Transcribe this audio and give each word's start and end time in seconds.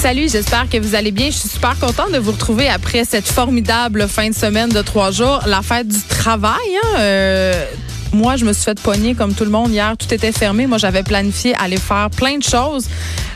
Salut, 0.00 0.30
j'espère 0.30 0.66
que 0.66 0.78
vous 0.78 0.94
allez 0.94 1.10
bien. 1.10 1.26
Je 1.26 1.36
suis 1.36 1.48
super 1.50 1.78
contente 1.78 2.10
de 2.12 2.18
vous 2.18 2.32
retrouver 2.32 2.70
après 2.70 3.04
cette 3.04 3.28
formidable 3.28 4.08
fin 4.08 4.30
de 4.30 4.34
semaine 4.34 4.70
de 4.70 4.80
trois 4.80 5.10
jours, 5.10 5.42
la 5.44 5.60
fête 5.60 5.88
du 5.88 6.00
travail. 6.08 6.54
Hein? 6.56 7.00
Euh, 7.00 7.66
moi, 8.14 8.36
je 8.36 8.46
me 8.46 8.54
suis 8.54 8.64
fait 8.64 8.80
pogner 8.80 9.14
comme 9.14 9.34
tout 9.34 9.44
le 9.44 9.50
monde 9.50 9.70
hier. 9.70 9.94
Tout 9.98 10.12
était 10.14 10.32
fermé. 10.32 10.66
Moi, 10.66 10.78
j'avais 10.78 11.02
planifié 11.02 11.54
aller 11.56 11.76
faire 11.76 12.08
plein 12.08 12.38
de 12.38 12.42
choses. 12.42 12.86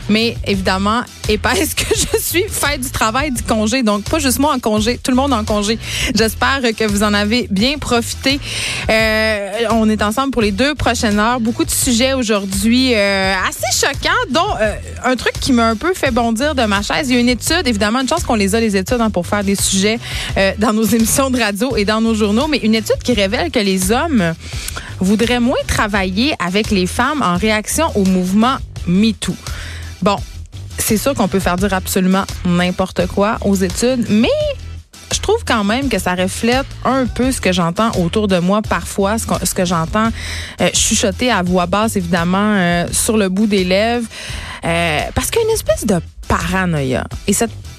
Mais 0.09 0.37
évidemment, 0.45 1.01
épaisse 1.29 1.73
que 1.73 1.85
je 1.95 2.19
suis, 2.19 2.45
fête 2.49 2.81
du 2.81 2.91
travail, 2.91 3.31
du 3.31 3.41
congé. 3.41 3.83
Donc, 3.83 4.03
pas 4.03 4.19
juste 4.19 4.39
moi 4.39 4.53
en 4.53 4.59
congé, 4.59 4.99
tout 5.01 5.11
le 5.11 5.17
monde 5.17 5.33
en 5.33 5.43
congé. 5.43 5.79
J'espère 6.13 6.61
que 6.77 6.85
vous 6.85 7.03
en 7.03 7.13
avez 7.13 7.47
bien 7.49 7.77
profité. 7.77 8.39
Euh, 8.89 9.51
on 9.71 9.89
est 9.89 10.01
ensemble 10.01 10.31
pour 10.31 10.41
les 10.41 10.51
deux 10.51 10.75
prochaines 10.75 11.19
heures. 11.19 11.39
Beaucoup 11.39 11.65
de 11.65 11.71
sujets 11.71 12.13
aujourd'hui 12.13 12.93
euh, 12.93 13.33
assez 13.47 13.85
choquants, 13.85 14.09
dont 14.29 14.55
euh, 14.61 14.75
un 15.03 15.15
truc 15.15 15.33
qui 15.39 15.51
m'a 15.51 15.67
un 15.67 15.75
peu 15.75 15.93
fait 15.93 16.11
bondir 16.11 16.55
de 16.55 16.63
ma 16.63 16.81
chaise. 16.81 17.09
Il 17.09 17.15
y 17.15 17.17
a 17.17 17.19
une 17.19 17.29
étude, 17.29 17.63
évidemment, 17.65 18.01
une 18.01 18.09
chance 18.09 18.23
qu'on 18.23 18.35
les 18.35 18.55
a, 18.55 18.59
les 18.59 18.75
études, 18.75 19.01
hein, 19.01 19.09
pour 19.09 19.25
faire 19.25 19.43
des 19.43 19.55
sujets 19.55 19.99
euh, 20.37 20.53
dans 20.57 20.73
nos 20.73 20.83
émissions 20.83 21.29
de 21.29 21.39
radio 21.39 21.75
et 21.75 21.85
dans 21.85 22.01
nos 22.01 22.13
journaux, 22.13 22.47
mais 22.47 22.57
une 22.57 22.75
étude 22.75 22.99
qui 23.03 23.13
révèle 23.13 23.51
que 23.51 23.59
les 23.59 23.91
hommes 23.91 24.33
voudraient 24.99 25.39
moins 25.39 25.55
travailler 25.67 26.35
avec 26.39 26.71
les 26.71 26.87
femmes 26.87 27.21
en 27.21 27.37
réaction 27.37 27.85
au 27.95 28.05
mouvement 28.05 28.57
MeToo. 28.87 29.35
Bon, 30.05 30.17
c'est 30.77 30.97
sûr 30.97 31.15
qu'on 31.15 31.27
peut 31.27 31.39
faire 31.39 31.55
dire 31.55 31.73
absolument 31.73 32.25
n'importe 32.45 33.07
quoi 33.07 33.37
aux 33.41 33.55
études, 33.55 34.05
mais 34.07 34.27
je 35.11 35.19
trouve 35.19 35.43
quand 35.43 35.63
même 35.63 35.89
que 35.89 35.97
ça 35.97 36.13
reflète 36.13 36.67
un 36.83 37.07
peu 37.07 37.31
ce 37.31 37.41
que 37.41 37.51
j'entends 37.51 37.89
autour 37.93 38.27
de 38.27 38.37
moi 38.37 38.61
parfois, 38.61 39.17
ce 39.17 39.55
que, 39.55 39.65
j'entends 39.65 40.09
euh, 40.61 40.69
chuchoter 40.75 41.31
à 41.31 41.41
voix 41.41 41.65
basse, 41.65 41.95
évidemment, 41.95 42.53
euh, 42.53 42.85
sur 42.91 43.17
le 43.17 43.29
bout 43.29 43.47
des 43.47 43.63
lèvres, 43.63 44.05
euh, 44.63 44.99
parce 45.15 45.31
qu'il 45.31 45.41
y 45.41 45.45
a 45.45 45.47
une 45.47 45.55
espèce 45.55 45.87
de 45.87 45.95
paranoïa. 46.27 47.05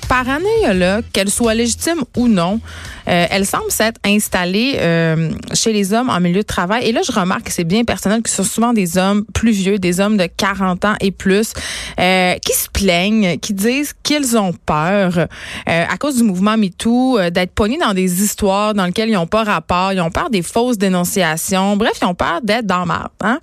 Paranoïa-là, 0.09 1.01
qu'elle 1.13 1.31
soit 1.31 1.55
légitime 1.55 2.03
ou 2.17 2.29
non, 2.29 2.61
euh, 3.09 3.27
elle 3.31 3.47
semble 3.47 3.71
s'être 3.71 4.01
installée 4.05 4.77
euh, 4.79 5.31
chez 5.55 5.73
les 5.73 5.93
hommes 5.93 6.11
en 6.11 6.21
milieu 6.21 6.41
de 6.41 6.47
travail. 6.47 6.87
Et 6.87 6.93
là, 6.93 7.03
je 7.07 7.13
remarque 7.13 7.45
que 7.45 7.53
c'est 7.53 7.65
bien 7.65 7.85
personnel 7.85 8.23
que 8.23 8.31
ce 8.31 8.37
sont 8.37 8.45
souvent 8.45 8.73
des 8.73 8.99
hommes 8.99 9.25
plus 9.33 9.53
vieux, 9.53 9.79
des 9.79 10.01
hommes 10.01 10.17
de 10.17 10.27
40 10.27 10.85
ans 10.85 10.95
et 11.01 11.11
plus, 11.11 11.53
euh, 12.01 12.35
qui 12.45 12.53
se 12.53 12.69
plaignent, 12.69 13.39
qui 13.39 13.55
disent 13.55 13.95
qu'ils 14.03 14.37
ont 14.37 14.53
peur 14.53 15.27
euh, 15.69 15.85
à 15.89 15.97
cause 15.97 16.17
du 16.17 16.23
mouvement 16.23 16.57
MeToo, 16.57 17.19
euh, 17.19 17.31
d'être 17.31 17.53
pognés 17.53 17.79
dans 17.79 17.95
des 17.95 18.23
histoires 18.23 18.75
dans 18.75 18.87
lesquelles 18.87 19.09
ils 19.09 19.15
n'ont 19.15 19.27
pas 19.27 19.45
rapport, 19.45 19.93
ils 19.93 20.01
ont 20.01 20.11
peur 20.11 20.31
des 20.31 20.43
fausses 20.43 20.79
dénonciations. 20.79 21.77
Bref, 21.77 21.99
ils 22.01 22.07
ont 22.07 22.15
peur 22.15 22.41
d'être 22.43 22.67
dans 22.67 22.87
marde. 22.87 23.11
Hein? 23.21 23.39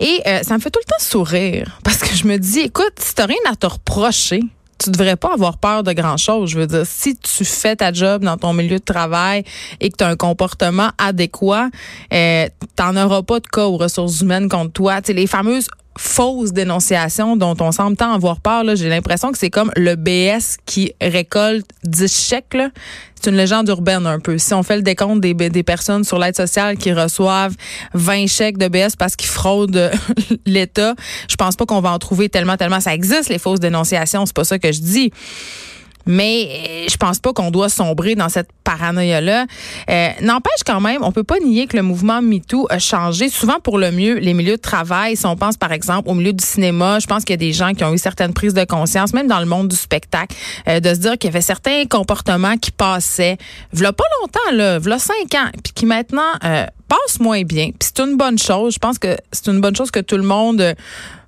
Et 0.00 0.20
euh, 0.26 0.40
ça 0.42 0.54
me 0.54 0.60
fait 0.60 0.70
tout 0.70 0.80
le 0.84 0.90
temps 0.90 0.98
sourire 0.98 1.78
parce 1.82 1.98
que 1.98 2.14
je 2.14 2.26
me 2.26 2.38
dis, 2.38 2.60
écoute, 2.60 2.92
si 2.98 3.14
t'as 3.14 3.26
rien 3.26 3.36
à 3.50 3.56
te 3.56 3.66
reprocher, 3.66 4.40
tu 4.78 4.90
devrais 4.90 5.16
pas 5.16 5.32
avoir 5.32 5.58
peur 5.58 5.82
de 5.82 5.92
grand 5.92 6.16
chose. 6.16 6.50
Je 6.50 6.58
veux 6.58 6.66
dire, 6.66 6.84
si 6.84 7.16
tu 7.16 7.44
fais 7.44 7.76
ta 7.76 7.92
job 7.92 8.24
dans 8.24 8.36
ton 8.36 8.52
milieu 8.52 8.78
de 8.78 8.84
travail 8.84 9.44
et 9.80 9.90
que 9.90 9.96
tu 9.96 10.04
as 10.04 10.08
un 10.08 10.16
comportement 10.16 10.90
adéquat, 10.98 11.68
euh, 12.12 12.46
t'en 12.74 12.96
auras 12.96 13.22
pas 13.22 13.40
de 13.40 13.46
cas 13.46 13.64
aux 13.64 13.76
ressources 13.76 14.20
humaines 14.20 14.48
contre 14.48 14.72
toi. 14.72 15.02
Tu 15.02 15.12
les 15.12 15.26
fameuses 15.26 15.68
fausses 15.98 16.52
dénonciations 16.52 17.36
dont 17.36 17.56
on 17.60 17.72
semble 17.72 17.96
tant 17.96 18.12
avoir 18.12 18.40
peur, 18.40 18.64
j'ai 18.74 18.88
l'impression 18.88 19.32
que 19.32 19.38
c'est 19.38 19.50
comme 19.50 19.70
le 19.76 19.96
BS 19.96 20.58
qui 20.66 20.92
récolte 21.00 21.66
10 21.84 22.12
chèques. 22.12 22.56
C'est 23.20 23.30
une 23.30 23.36
légende 23.36 23.68
urbaine 23.68 24.06
un 24.06 24.20
peu. 24.20 24.38
Si 24.38 24.52
on 24.54 24.62
fait 24.62 24.76
le 24.76 24.82
décompte 24.82 25.20
des, 25.20 25.34
des 25.34 25.62
personnes 25.62 26.04
sur 26.04 26.18
l'aide 26.18 26.36
sociale 26.36 26.76
qui 26.76 26.92
reçoivent 26.92 27.56
20 27.94 28.26
chèques 28.26 28.58
de 28.58 28.68
BS 28.68 28.96
parce 28.98 29.16
qu'ils 29.16 29.28
fraudent 29.28 29.90
l'État, 30.46 30.94
je 31.28 31.36
pense 31.36 31.56
pas 31.56 31.66
qu'on 31.66 31.80
va 31.80 31.92
en 31.92 31.98
trouver 31.98 32.28
tellement, 32.28 32.56
tellement. 32.56 32.80
Ça 32.80 32.94
existe, 32.94 33.28
les 33.28 33.38
fausses 33.38 33.60
dénonciations, 33.60 34.26
c'est 34.26 34.36
pas 34.36 34.44
ça 34.44 34.58
que 34.58 34.70
je 34.70 34.80
dis. 34.80 35.12
Mais 36.06 36.48
euh, 36.48 36.86
je 36.88 36.96
pense 36.96 37.18
pas 37.18 37.32
qu'on 37.32 37.50
doit 37.50 37.68
sombrer 37.68 38.14
dans 38.14 38.28
cette 38.28 38.48
paranoïa-là. 38.64 39.46
Euh, 39.90 40.08
N'empêche 40.20 40.62
quand 40.64 40.80
même, 40.80 41.02
on 41.02 41.12
peut 41.12 41.24
pas 41.24 41.38
nier 41.38 41.66
que 41.66 41.76
le 41.76 41.82
mouvement 41.82 42.22
MeToo 42.22 42.66
a 42.70 42.78
changé 42.78 43.28
souvent 43.28 43.60
pour 43.60 43.78
le 43.78 43.90
mieux 43.90 44.14
les 44.18 44.34
milieux 44.34 44.56
de 44.56 44.60
travail. 44.60 45.16
Si 45.16 45.26
on 45.26 45.36
pense 45.36 45.56
par 45.56 45.72
exemple 45.72 46.08
au 46.08 46.14
milieu 46.14 46.32
du 46.32 46.44
cinéma, 46.44 46.98
je 46.98 47.06
pense 47.06 47.24
qu'il 47.24 47.32
y 47.32 47.34
a 47.34 47.36
des 47.38 47.52
gens 47.52 47.72
qui 47.74 47.84
ont 47.84 47.92
eu 47.92 47.98
certaines 47.98 48.32
prises 48.32 48.54
de 48.54 48.64
conscience, 48.64 49.12
même 49.12 49.26
dans 49.26 49.40
le 49.40 49.46
monde 49.46 49.68
du 49.68 49.76
spectacle, 49.76 50.34
euh, 50.68 50.80
de 50.80 50.94
se 50.94 51.00
dire 51.00 51.18
qu'il 51.18 51.28
y 51.28 51.32
avait 51.32 51.40
certains 51.40 51.84
comportements 51.86 52.56
qui 52.56 52.70
passaient, 52.70 53.36
v'là 53.72 53.92
pas 53.92 54.04
longtemps, 54.20 54.56
là, 54.56 54.78
v'là 54.78 54.98
cinq 54.98 55.34
ans, 55.34 55.50
puis 55.62 55.72
qui 55.74 55.86
maintenant 55.86 56.22
euh, 56.44 56.66
passent 56.88 57.20
moins 57.20 57.42
bien. 57.42 57.66
Puis 57.66 57.90
c'est 57.94 58.00
une 58.00 58.16
bonne 58.16 58.38
chose. 58.38 58.74
Je 58.74 58.78
pense 58.78 58.98
que 58.98 59.16
c'est 59.32 59.48
une 59.48 59.60
bonne 59.60 59.76
chose 59.76 59.90
que 59.90 60.00
tout 60.00 60.16
le 60.16 60.22
monde 60.22 60.60
euh, 60.60 60.74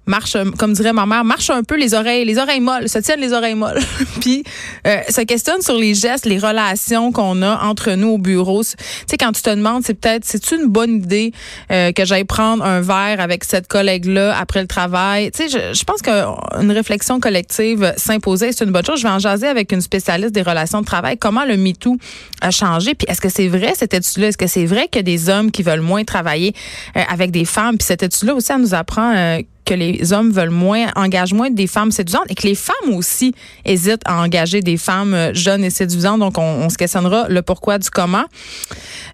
marche, 0.09 0.37
comme 0.59 0.73
dirait 0.73 0.93
ma 0.93 1.07
mère, 1.07 1.25
marche 1.25 1.51
un 1.51 1.63
peu 1.63 1.77
les 1.77 1.95
oreilles, 1.95 2.25
les 2.25 2.39
oreilles 2.39 2.61
molles, 2.61 2.89
se 2.89 2.99
tiennent 2.99 3.21
les 3.21 3.33
oreilles 3.33 3.55
molles. 3.55 3.81
Puis 4.21 4.43
euh, 4.87 4.99
se 5.09 5.21
questionne 5.23 5.63
sur 5.63 5.77
les 5.77 5.95
gestes, 5.95 6.27
les 6.27 6.39
relations 6.39 7.13
qu'on 7.13 7.43
a 7.43 7.65
entre 7.65 7.93
nous 7.93 8.09
au 8.09 8.19
bureau. 8.19 8.63
Tu 8.65 8.75
sais, 9.07 9.17
quand 9.17 9.33
tu 9.33 9.43
te 9.43 9.51
demandes, 9.51 9.83
c'est 9.85 9.95
peut-être, 9.95 10.25
c'est 10.25 10.51
une 10.53 10.67
bonne 10.67 10.97
idée 10.97 11.33
euh, 11.71 11.93
que 11.93 12.05
j'aille 12.05 12.25
prendre 12.25 12.65
un 12.65 12.81
verre 12.81 13.21
avec 13.21 13.45
cette 13.45 13.69
collègue-là 13.69 14.37
après 14.39 14.61
le 14.61 14.67
travail? 14.67 15.31
Tu 15.31 15.49
sais, 15.49 15.49
je, 15.49 15.79
je 15.79 15.85
pense 15.85 16.03
qu'une 16.03 16.73
réflexion 16.73 17.21
collective 17.21 17.95
s'imposer, 17.97 18.53
c'est 18.53 18.65
une 18.65 18.73
bonne 18.73 18.85
chose. 18.85 18.99
Je 18.99 19.07
vais 19.07 19.13
en 19.13 19.19
jaser 19.19 19.47
avec 19.47 19.73
une 19.73 19.81
spécialiste 19.81 20.33
des 20.33 20.43
relations 20.43 20.81
de 20.81 20.87
travail. 20.87 21.17
Comment 21.19 21.45
le 21.45 21.57
MeToo 21.57 21.97
a 22.41 22.51
changé? 22.51 22.95
Puis 22.95 23.07
est-ce 23.09 23.21
que 23.21 23.29
c'est 23.29 23.49
vrai 23.49 23.73
cette 23.77 23.95
étude-là? 23.95 24.29
Est-ce 24.29 24.39
que 24.39 24.47
c'est 24.47 24.67
vrai 24.67 24.89
a 24.99 25.03
des 25.03 25.29
hommes 25.29 25.51
qui 25.51 25.63
veulent 25.63 25.81
moins 25.81 26.05
travailler 26.05 26.55
euh, 26.97 27.03
avec 27.09 27.31
des 27.31 27.45
femmes? 27.45 27.79
Puis 27.79 27.87
cette 27.87 28.03
étude-là 28.03 28.35
aussi, 28.35 28.53
elle 28.53 28.61
nous 28.61 28.75
apprend 28.75 29.15
euh, 29.15 29.41
que 29.69 29.75
les 29.75 30.15
hommes 30.15 30.31
veulent 30.31 30.49
moins, 30.49 30.87
engagent 30.97 31.35
moins 31.35 31.51
des 31.51 31.67
femmes 31.67 31.91
séduisantes 31.91 32.25
et 32.31 32.35
que 32.35 32.47
les 32.47 32.55
femmes 32.55 32.95
aussi 32.95 33.35
hésitent 33.67 34.01
à 34.07 34.23
engager 34.23 34.63
des 34.63 34.79
femmes 34.79 35.13
euh, 35.13 35.35
jeunes 35.35 35.63
et 35.63 35.69
séduisantes. 35.71 36.21
Donc, 36.21 36.39
on, 36.39 36.69
se 36.71 36.79
questionnera 36.79 37.29
le 37.29 37.43
pourquoi 37.43 37.79
du 37.79 37.91
comment. 37.91 38.25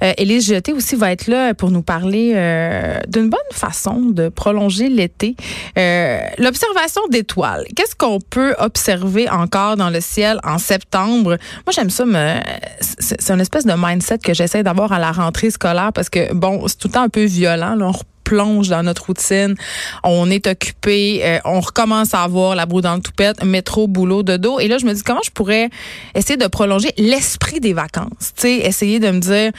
Euh, 0.02 0.12
Élise 0.16 0.54
aussi 0.72 0.94
va 0.96 1.10
être 1.10 1.26
là 1.26 1.54
pour 1.54 1.70
nous 1.70 1.82
parler 1.82 2.32
euh, 2.34 2.98
d'une 3.08 3.30
bonne 3.30 3.40
façon 3.52 4.00
de 4.00 4.28
prolonger 4.28 4.88
l'été. 4.88 5.34
Euh, 5.76 6.20
L'observation 6.38 7.02
d'étoiles. 7.10 7.64
Qu'est-ce 7.74 7.96
qu'on 7.96 8.20
peut 8.20 8.54
observer 8.58 9.28
encore 9.28 9.76
dans 9.76 9.90
le 9.90 10.00
ciel 10.00 10.38
en 10.44 10.58
septembre? 10.58 11.36
Moi, 11.66 11.72
j'aime 11.72 11.90
ça. 11.90 12.04
Me, 12.04 12.38
c'est, 12.80 13.30
une 13.30 13.40
espèce 13.40 13.66
de 13.66 13.74
mindset 13.76 14.18
que 14.18 14.34
j'essaie 14.34 14.62
d'avoir 14.62 14.92
à 14.92 14.98
la 14.98 15.10
rentrée 15.10 15.50
scolaire 15.50 15.92
parce 15.92 16.10
que, 16.10 16.32
bon, 16.32 16.68
c'est 16.68 16.78
tout 16.78 16.88
le 16.88 16.92
temps 16.94 17.02
un 17.02 17.08
peu 17.08 17.24
violent. 17.24 17.74
Là. 17.74 17.90
Plonge 18.24 18.68
dans 18.68 18.82
notre 18.82 19.06
routine, 19.06 19.54
on 20.02 20.30
est 20.30 20.46
occupé, 20.46 21.20
euh, 21.24 21.38
on 21.44 21.60
recommence 21.60 22.14
à 22.14 22.22
avoir 22.22 22.54
la 22.54 22.66
boue 22.66 22.80
dans 22.80 22.94
le 22.94 23.00
toupette, 23.00 23.44
métro, 23.44 23.86
boulot, 23.86 24.22
de 24.22 24.36
dos. 24.36 24.58
Et 24.58 24.68
là, 24.68 24.78
je 24.78 24.86
me 24.86 24.92
dis 24.94 25.02
comment 25.02 25.22
je 25.24 25.30
pourrais 25.30 25.70
essayer 26.14 26.36
de 26.36 26.46
prolonger 26.46 26.92
l'esprit 26.96 27.60
des 27.60 27.72
vacances? 27.72 28.32
Tu 28.36 28.42
sais, 28.42 28.54
essayer 28.56 28.98
de 28.98 29.10
me 29.10 29.20
dire 29.20 29.52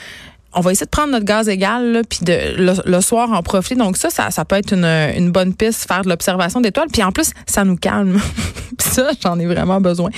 on 0.55 0.61
va 0.61 0.71
essayer 0.71 0.85
de 0.85 0.89
prendre 0.89 1.11
notre 1.11 1.25
gaz 1.25 1.49
égal, 1.49 1.91
là, 1.91 2.01
puis 2.09 2.19
de 2.21 2.81
le, 2.85 3.01
soir 3.01 3.31
en 3.31 3.43
profiter. 3.43 3.75
Donc 3.75 3.97
ça, 3.97 4.09
ça, 4.09 4.31
ça 4.31 4.45
peut 4.45 4.55
être 4.55 4.73
une, 4.73 4.85
une 4.85 5.31
bonne 5.31 5.53
piste, 5.53 5.85
faire 5.85 6.03
de 6.03 6.09
l'observation 6.09 6.61
d'étoiles. 6.61 6.87
Puis 6.91 7.03
en 7.03 7.11
plus, 7.11 7.31
ça 7.45 7.65
nous 7.65 7.75
calme. 7.75 8.19
puis 8.77 8.89
ça, 8.89 9.11
j'en 9.21 9.37
ai 9.37 9.45
vraiment 9.45 9.81
besoin. 9.81 10.09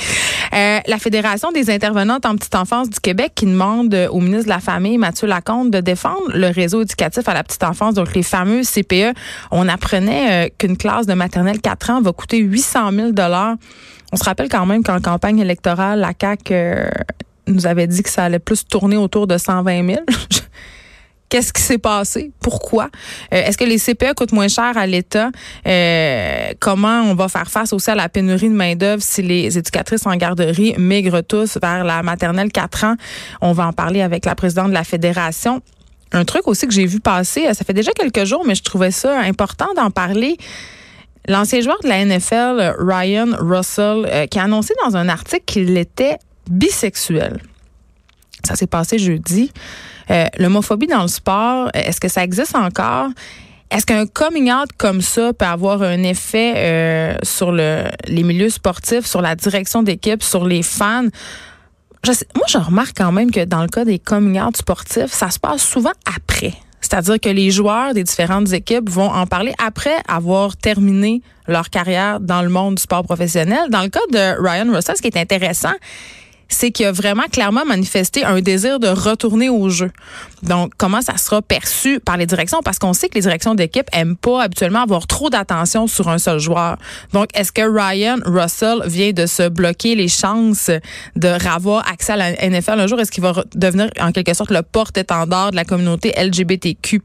Euh, 0.54 0.80
la 0.86 0.98
Fédération 0.98 1.52
des 1.52 1.70
intervenantes 1.70 2.26
en 2.26 2.36
petite 2.36 2.56
enfance 2.56 2.90
du 2.90 3.00
Québec 3.00 3.34
qui 3.36 3.46
demande 3.46 3.94
au 4.12 4.20
ministre 4.20 4.46
de 4.46 4.50
la 4.50 4.60
Famille, 4.60 4.98
Mathieu 4.98 5.28
Lacombe, 5.28 5.70
de 5.70 5.80
défendre 5.80 6.32
le 6.34 6.48
réseau 6.48 6.82
éducatif 6.82 7.28
à 7.28 7.34
la 7.34 7.44
petite 7.44 7.64
enfance, 7.64 7.96
donc 7.96 8.14
les 8.14 8.24
fameux 8.24 8.62
CPE. 8.64 9.14
On 9.52 9.68
apprenait 9.68 10.48
euh, 10.48 10.50
qu'une 10.58 10.78
classe 10.78 11.06
de 11.06 11.14
maternelle 11.14 11.62
4 11.62 11.90
ans 11.92 12.02
va 12.02 12.12
coûter 12.12 12.38
800 12.38 12.92
000 12.92 13.10
On 14.12 14.18
se 14.18 14.24
rappelle 14.24 14.50
quand 14.50 14.66
même 14.66 14.84
qu'en 14.84 15.00
campagne 15.00 15.40
électorale, 15.40 16.00
la 16.00 16.14
CAQ 16.20 16.54
euh, 16.54 16.90
nous 17.48 17.68
avait 17.68 17.88
dit 17.88 18.04
que 18.04 18.10
ça 18.10 18.24
allait 18.24 18.40
plus 18.40 18.66
tourner 18.66 18.98
autour 18.98 19.28
de 19.28 19.38
120 19.38 19.88
000. 19.88 20.00
Qu'est-ce 21.30 21.52
qui 21.52 21.62
s'est 21.62 21.78
passé? 21.78 22.32
Pourquoi? 22.40 22.90
Euh, 23.34 23.44
Est-ce 23.44 23.58
que 23.58 23.66
les 23.66 23.78
CPE 23.80 24.14
coûtent 24.16 24.32
moins 24.32 24.48
cher 24.48 24.78
à 24.78 24.88
l'État? 24.88 25.30
Euh, 25.68 26.54
comment 26.60 27.02
on 27.02 27.16
va 27.16 27.28
faire 27.28 27.50
face 27.50 27.74
aussi 27.74 27.92
à 27.92 27.96
la 27.96 28.08
pénurie 28.08 28.50
de 28.50 28.56
main-d'œuvre 28.56 29.04
si 29.04 29.22
les 29.22 29.58
éducatrices 29.58 30.06
en 30.06 30.16
garderie 30.16 30.74
migrent 30.78 31.22
tous 31.22 31.58
vers 31.62 31.84
la 31.84 32.02
maternelle 32.02 32.52
4 32.52 32.84
ans? 32.86 32.96
On 33.42 33.52
va 33.52 33.68
en 33.68 33.74
parler 33.74 34.02
avec 34.02 34.26
la 34.26 34.36
présidente 34.36 34.70
de 34.70 34.74
la 34.74 34.86
Fédération. 34.86 35.62
Un 36.14 36.24
truc 36.24 36.48
aussi 36.48 36.66
que 36.66 36.74
j'ai 36.74 36.86
vu 36.86 37.02
passer, 37.02 37.54
ça 37.54 37.66
fait 37.66 37.74
déjà 37.74 37.92
quelques 37.92 38.24
jours, 38.24 38.44
mais 38.46 38.56
je 38.56 38.64
trouvais 38.64 38.92
ça 38.92 39.20
important 39.20 39.68
d'en 39.76 39.92
parler. 39.92 40.38
L'ancien 41.28 41.60
joueur 41.60 41.78
de 41.84 41.90
la 41.90 42.06
NFL, 42.06 42.76
Ryan 42.80 43.36
Russell, 43.38 44.06
euh, 44.08 44.28
qui 44.28 44.40
a 44.40 44.44
annoncé 44.44 44.74
dans 44.86 44.96
un 44.96 45.10
article 45.10 45.44
qu'il 45.46 45.78
était 45.78 46.18
bisexuel. 46.50 47.42
Ça 48.46 48.56
s'est 48.56 48.68
passé 48.68 48.98
jeudi. 48.98 49.52
Euh, 50.12 50.26
L'homophobie 50.38 50.88
dans 50.88 51.02
le 51.02 51.08
sport, 51.08 51.70
est-ce 51.74 52.00
que 52.00 52.08
ça 52.08 52.24
existe 52.24 52.56
encore? 52.56 53.10
Est-ce 53.70 53.86
qu'un 53.86 54.06
coming 54.06 54.52
out 54.52 54.70
comme 54.78 55.02
ça 55.02 55.34
peut 55.34 55.46
avoir 55.46 55.82
un 55.82 56.04
effet 56.04 56.54
euh, 56.56 57.18
sur 57.24 57.52
le, 57.52 57.84
les 58.08 58.24
milieux 58.24 58.50
sportifs, 58.50 59.06
sur 59.06 59.22
la 59.22 59.36
direction 59.36 59.84
d'équipe, 59.84 60.24
sur 60.24 60.46
les 60.46 60.64
fans? 60.64 61.08
Je 62.04 62.12
moi, 62.36 62.46
je 62.48 62.58
remarque 62.58 62.96
quand 62.96 63.12
même 63.12 63.32
que 63.32 63.44
dans 63.44 63.62
le 63.62 63.68
cas 63.68 63.84
des 63.84 64.00
coming 64.00 64.40
out 64.40 64.56
sportifs, 64.56 65.12
ça 65.12 65.30
se 65.30 65.40
passe 65.40 65.62
souvent 65.62 65.92
après 66.06 66.54
C'est-à-dire 66.80 67.20
que 67.20 67.28
les 67.30 67.52
joueurs 67.52 67.94
des 67.94 68.04
différentes 68.04 68.54
équipes 68.54 68.90
vont 68.90 69.10
en 69.10 69.28
parler 69.28 69.54
après 69.58 69.98
avoir 70.08 70.56
terminé 70.56 71.22
leur 71.48 71.70
carrière 71.70 72.22
dans 72.22 72.42
le 72.42 72.50
monde 72.50 72.76
du 72.76 72.84
sport 72.84 73.04
professionnel. 73.04 73.70
Dans 73.70 73.82
le 73.82 73.90
cas 73.90 74.00
de 74.12 74.42
Ryan 74.42 74.72
Russell, 74.74 74.96
ce 74.96 75.02
qui 75.02 75.10
est 75.10 75.18
intéressant, 75.18 75.74
c'est 76.50 76.72
qu'il 76.72 76.86
a 76.86 76.92
vraiment 76.92 77.26
clairement 77.32 77.66
manifesté 77.66 78.24
un 78.24 78.42
désir 78.42 78.80
de 78.80 78.88
retourner 78.88 79.50
au 79.50 79.70
jeu. 79.70 79.92
Donc, 80.44 80.74
comment 80.78 81.02
ça 81.02 81.18
sera 81.18 81.42
perçu 81.42 82.00
par 82.00 82.18
les 82.18 82.26
directions? 82.26 82.60
Parce 82.64 82.80
qu'on 82.80 82.94
sait 82.94 83.10
que 83.10 83.16
les 83.16 83.22
directions 83.22 83.56
d'équipe 83.56 83.88
aiment 83.92 84.16
pas 84.16 84.44
habituellement 84.44 84.82
avoir 84.82 85.08
trop 85.08 85.30
d'attention 85.30 85.88
sur 85.88 86.10
un 86.10 86.18
seul 86.18 86.40
joueur. 86.40 86.78
Donc, 87.14 87.30
est-ce 87.34 87.52
que 87.52 87.62
Ryan 87.62 88.18
Russell 88.26 88.82
vient 88.86 89.12
de 89.12 89.26
se 89.26 89.50
bloquer 89.50 89.96
les 89.96 90.08
chances 90.08 90.70
de 91.16 91.38
avoir 91.48 91.88
accès 91.90 92.14
à 92.14 92.18
la 92.18 92.32
NFL 92.50 92.80
un 92.80 92.88
jour? 92.88 93.00
Est-ce 93.00 93.12
qu'il 93.12 93.24
va 93.24 93.44
devenir 93.56 93.90
en 94.00 94.12
quelque 94.12 94.34
sorte 94.34 94.52
le 94.52 94.62
porte-étendard 94.62 95.52
de 95.52 95.56
la 95.56 95.66
communauté 95.66 96.14
LGBTQ+, 96.18 97.02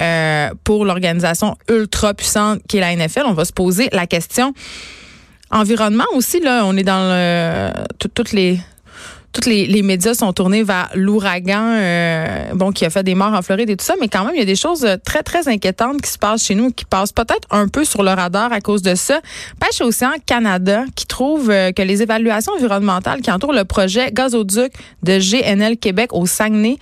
euh, 0.00 0.50
pour 0.64 0.84
l'organisation 0.84 1.56
ultra 1.68 2.14
puissante 2.14 2.60
qui 2.68 2.78
est 2.78 2.80
la 2.80 2.94
NFL? 2.94 3.24
On 3.26 3.32
va 3.32 3.44
se 3.44 3.52
poser 3.52 3.88
la 3.92 4.06
question. 4.06 4.52
Environnement 5.50 6.04
aussi, 6.14 6.40
là, 6.40 6.64
on 6.64 6.76
est 6.76 6.82
dans 6.82 7.08
le, 7.10 7.70
toutes 7.98 8.32
les 8.32 8.58
tous 9.36 9.48
les, 9.48 9.82
médias 9.82 10.14
sont 10.14 10.32
tournés 10.32 10.62
vers 10.62 10.88
l'ouragan, 10.94 11.76
euh, 11.78 12.54
bon, 12.54 12.72
qui 12.72 12.84
a 12.86 12.90
fait 12.90 13.02
des 13.02 13.14
morts 13.14 13.34
en 13.34 13.42
Floride 13.42 13.68
et 13.68 13.76
tout 13.76 13.84
ça, 13.84 13.94
mais 14.00 14.08
quand 14.08 14.24
même, 14.24 14.34
il 14.34 14.38
y 14.38 14.42
a 14.42 14.46
des 14.46 14.56
choses 14.56 14.86
très, 15.04 15.22
très 15.22 15.46
inquiétantes 15.48 16.00
qui 16.00 16.10
se 16.10 16.18
passent 16.18 16.44
chez 16.44 16.54
nous, 16.54 16.70
qui 16.70 16.84
passent 16.84 17.12
peut-être 17.12 17.46
un 17.50 17.68
peu 17.68 17.84
sur 17.84 18.02
le 18.02 18.10
radar 18.10 18.52
à 18.52 18.60
cause 18.60 18.82
de 18.82 18.94
ça. 18.94 19.20
Pêche 19.60 19.80
Océan 19.80 20.12
Canada, 20.24 20.84
qui 20.94 21.06
trouve 21.06 21.50
euh, 21.50 21.72
que 21.72 21.82
les 21.82 22.02
évaluations 22.02 22.52
environnementales 22.54 23.20
qui 23.20 23.30
entourent 23.30 23.52
le 23.52 23.64
projet 23.64 24.10
gazoduc 24.10 24.72
de 25.02 25.18
GNL 25.18 25.76
Québec 25.76 26.10
au 26.12 26.26
Saguenay, 26.26 26.78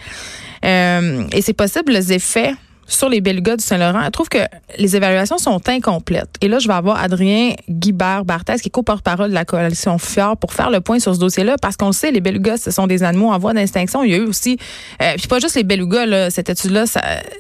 euh, 0.65 1.25
et 1.33 1.43
c'est 1.43 1.55
possible 1.55 1.93
les 1.93 2.13
effets 2.13 2.55
sur 2.87 3.09
les 3.09 3.21
Belgas 3.21 3.57
du 3.57 3.65
Saint-Laurent, 3.65 4.03
elle 4.05 4.11
trouve 4.11 4.29
que 4.29 4.39
les 4.79 4.97
évaluations 4.97 5.39
sont 5.39 5.61
incomplètes. 5.69 6.31
Et 6.41 6.49
là, 6.49 6.59
je 6.59 6.69
vais 6.69 6.75
avoir 6.75 7.01
Adrien 7.03 7.55
Guibert-Barthès, 7.69 8.61
qui 8.61 8.69
est 8.69 8.71
co-porte-parole 8.71 9.31
de 9.31 9.35
la 9.35 9.45
coalition 9.45 9.99
FIOR, 9.99 10.37
pour 10.37 10.53
faire 10.53 10.71
le 10.71 10.81
point 10.81 10.99
sur 10.99 11.15
ce 11.15 11.21
dossier-là, 11.21 11.57
parce 11.61 11.77
qu'on 11.77 11.93
sait, 11.93 12.11
les 12.11 12.21
belugas, 12.21 12.59
ce 12.59 12.71
sont 12.71 12.87
des 12.87 13.03
animaux 13.03 13.33
en 13.33 13.39
voie 13.39 13.53
d'extinction. 13.53 14.03
Il 14.03 14.11
y 14.11 14.15
a 14.15 14.19
eu 14.19 14.27
aussi, 14.27 14.59
euh, 15.03 15.15
puis 15.17 15.27
pas 15.27 15.39
juste 15.39 15.57
les 15.57 15.65
belugas, 15.65 16.07
là, 16.07 16.31
cette 16.31 16.49
étude-là, 16.49 16.85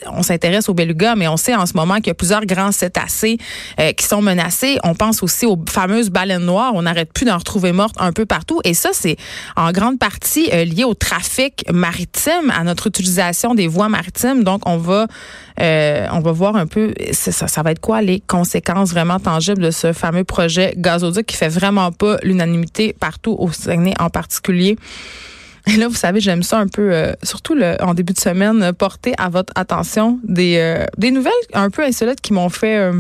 on 0.09 0.23
s'intéresse 0.23 0.69
aux 0.69 0.75
belugas, 0.75 1.15
mais 1.17 1.29
on 1.29 1.37
sait 1.37 1.55
en 1.55 1.67
ce 1.67 1.75
moment 1.75 1.97
qu'il 1.97 2.09
y 2.09 2.11
a 2.11 2.15
plusieurs 2.15 2.47
grands 2.47 2.73
cétacés 2.73 3.39
euh, 3.81 3.93
qui 3.93 4.07
sont 4.07 4.23
menacés. 4.23 4.79
On 4.85 4.95
pense 4.95 5.23
aussi 5.23 5.47
aux 5.47 5.59
fameuses 5.69 6.11
baleines 6.11 6.45
noires. 6.45 6.73
On 6.75 6.83
n'arrête 6.83 7.13
plus 7.13 7.25
d'en 7.25 7.39
retrouver 7.39 7.73
mortes 7.73 7.97
un 7.99 8.13
peu 8.13 8.27
partout. 8.27 8.61
Et 8.65 8.75
ça, 8.75 8.91
c'est 8.93 9.17
en 9.57 9.73
grande 9.73 9.99
partie 9.99 10.49
euh, 10.53 10.65
lié 10.65 10.85
au 10.85 10.95
trafic 10.95 11.65
maritime, 11.73 12.53
à 12.57 12.65
notre 12.65 12.87
utilisation 12.87 13.55
des 13.55 13.67
voies 13.67 13.89
maritimes. 13.89 14.45
Donc, 14.45 14.63
on 14.67 14.77
va 14.77 15.07
euh, 15.61 16.07
on 16.13 16.21
va 16.21 16.33
voir 16.33 16.57
un 16.57 16.67
peu, 16.67 16.95
ça, 17.13 17.63
va 17.63 17.73
être 17.73 17.81
quoi 17.81 18.03
les 18.03 18.21
conséquences 18.21 18.91
vraiment 18.91 19.19
tangibles 19.19 19.63
de 19.63 19.71
ce 19.71 19.93
fameux 19.93 20.25
projet 20.25 20.75
gazoduc 20.77 21.27
qui 21.27 21.37
fait 21.37 21.49
vraiment 21.49 21.93
pas 21.93 22.17
l'unanimité 22.23 22.95
partout 22.99 23.37
au 23.39 23.51
Saguenay 23.53 23.95
en 23.99 24.11
particulier. 24.11 24.77
Et 25.67 25.77
là, 25.77 25.89
vous 25.89 25.95
savez, 25.95 26.21
j'aime 26.21 26.43
ça 26.43 26.59
un 26.59 26.69
peu, 26.69 26.93
euh, 26.93 27.13
surtout 27.23 27.57
en 27.81 27.95
début 27.95 28.13
de 28.13 28.19
semaine, 28.19 28.73
porter 28.75 29.15
à 29.17 29.31
votre 29.31 29.53
attention 29.57 30.19
des, 30.23 30.57
euh, 30.59 30.85
des 30.99 31.11
nouvelles 31.11 31.33
un 31.55 31.71
peu 31.71 31.83
insolites 31.83 32.21
qui 32.21 32.33
m'ont 32.33 32.51
fait 32.51 32.91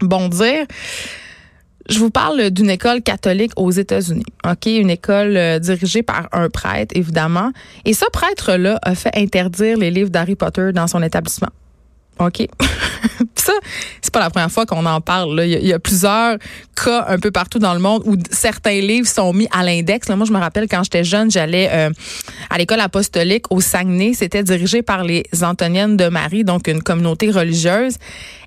bondir. 0.00 0.66
Je 1.88 1.98
vous 1.98 2.10
parle 2.10 2.50
d'une 2.50 2.70
école 2.70 3.02
catholique 3.02 3.52
aux 3.56 3.70
États-Unis. 3.70 4.24
OK, 4.48 4.66
une 4.66 4.90
école 4.90 5.36
euh, 5.36 5.58
dirigée 5.58 6.02
par 6.02 6.28
un 6.32 6.48
prêtre 6.48 6.96
évidemment, 6.96 7.52
et 7.84 7.94
ce 7.94 8.04
prêtre 8.12 8.54
là 8.56 8.78
a 8.82 8.94
fait 8.94 9.16
interdire 9.16 9.76
les 9.78 9.90
livres 9.90 10.10
d'Harry 10.10 10.36
Potter 10.36 10.70
dans 10.72 10.86
son 10.86 11.02
établissement. 11.02 11.50
OK? 12.18 12.46
ça, 13.34 13.52
c'est 14.00 14.12
pas 14.12 14.20
la 14.20 14.30
première 14.30 14.50
fois 14.50 14.66
qu'on 14.66 14.86
en 14.86 15.00
parle. 15.00 15.40
Il, 15.44 15.66
y 15.66 15.72
a, 15.72 15.78
plusieurs 15.78 16.36
cas 16.82 17.04
un 17.08 17.18
peu 17.18 17.30
partout 17.30 17.58
dans 17.58 17.74
le 17.74 17.80
monde 17.80 18.02
où 18.06 18.16
certains 18.30 18.80
livres 18.80 19.08
sont 19.08 19.32
mis 19.32 19.48
à 19.52 19.62
l'index. 19.62 20.08
Moi, 20.08 20.26
je 20.26 20.32
me 20.32 20.38
rappelle 20.38 20.68
quand 20.68 20.82
j'étais 20.82 21.04
jeune, 21.04 21.30
j'allais 21.30 21.68
euh, 21.72 21.90
à 22.50 22.58
l'école 22.58 22.80
apostolique 22.80 23.50
au 23.50 23.60
Saguenay. 23.60 24.12
C'était 24.14 24.42
dirigé 24.42 24.82
par 24.82 25.04
les 25.04 25.24
Antoniennes 25.42 25.96
de 25.96 26.08
Marie, 26.08 26.44
donc 26.44 26.68
une 26.68 26.82
communauté 26.82 27.30
religieuse. 27.30 27.94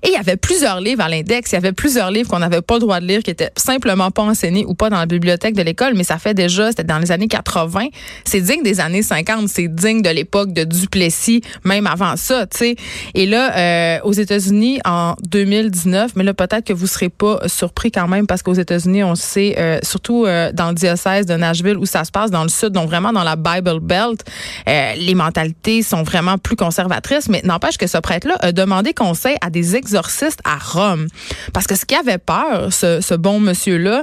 Et 0.02 0.08
il 0.08 0.12
y 0.12 0.16
avait 0.16 0.36
plusieurs 0.36 0.80
livres 0.80 1.02
à 1.02 1.08
l'index. 1.08 1.50
Il 1.52 1.54
y 1.54 1.58
avait 1.58 1.72
plusieurs 1.72 2.10
livres 2.10 2.28
qu'on 2.28 2.38
n'avait 2.38 2.62
pas 2.62 2.74
le 2.74 2.80
droit 2.80 3.00
de 3.00 3.06
lire, 3.06 3.22
qui 3.22 3.30
étaient 3.30 3.50
simplement 3.56 4.10
pas 4.10 4.22
enseignés 4.22 4.64
ou 4.66 4.74
pas 4.74 4.90
dans 4.90 4.98
la 4.98 5.06
bibliothèque 5.06 5.54
de 5.54 5.62
l'école. 5.62 5.94
Mais 5.94 6.04
ça 6.04 6.18
fait 6.18 6.34
déjà, 6.34 6.70
c'était 6.70 6.84
dans 6.84 6.98
les 6.98 7.10
années 7.10 7.28
80. 7.28 7.86
C'est 8.24 8.40
digne 8.40 8.62
des 8.62 8.80
années 8.80 9.02
50. 9.02 9.48
C'est 9.48 9.68
digne 9.68 10.02
de 10.02 10.10
l'époque 10.10 10.52
de 10.52 10.64
Duplessis, 10.64 11.42
même 11.64 11.86
avant 11.86 12.16
ça, 12.16 12.46
tu 12.46 12.58
sais. 12.58 12.76
Et 13.14 13.26
là, 13.26 13.56
euh, 13.56 14.00
aux 14.04 14.12
États-Unis, 14.12 14.80
en 14.84 15.14
2019, 15.22 16.12
mais 16.16 16.24
là, 16.24 16.34
peut-être 16.34 16.64
que 16.64 16.72
vous 16.72 16.86
serez 16.86 17.08
pas 17.08 17.40
surpris 17.46 17.90
quand 17.90 18.08
même 18.08 18.25
parce 18.26 18.42
qu'aux 18.42 18.54
États-Unis, 18.54 19.04
on 19.04 19.14
sait, 19.14 19.54
euh, 19.58 19.78
surtout 19.82 20.24
euh, 20.24 20.52
dans 20.52 20.68
le 20.68 20.74
diocèse 20.74 21.26
de 21.26 21.34
Nashville 21.34 21.76
où 21.76 21.86
ça 21.86 22.04
se 22.04 22.10
passe 22.10 22.30
dans 22.30 22.42
le 22.42 22.48
sud, 22.48 22.70
donc 22.70 22.88
vraiment 22.88 23.12
dans 23.12 23.24
la 23.24 23.36
Bible 23.36 23.80
Belt, 23.80 24.24
les 24.66 25.14
mentalités 25.14 25.82
sont 25.82 26.02
vraiment 26.02 26.38
plus 26.38 26.56
conservatrices, 26.56 27.28
mais 27.28 27.40
n'empêche 27.44 27.78
que 27.78 27.86
ce 27.86 27.98
prêtre-là 27.98 28.36
a 28.40 28.52
demandé 28.52 28.92
conseil 28.94 29.36
à 29.40 29.50
des 29.50 29.76
exorcistes 29.76 30.40
à 30.44 30.56
Rome. 30.58 31.06
Parce 31.52 31.66
que 31.66 31.74
ce 31.74 31.84
qui 31.84 31.94
avait 31.94 32.18
peur, 32.18 32.72
ce, 32.72 33.00
ce 33.00 33.14
bon 33.14 33.40
monsieur-là, 33.40 34.02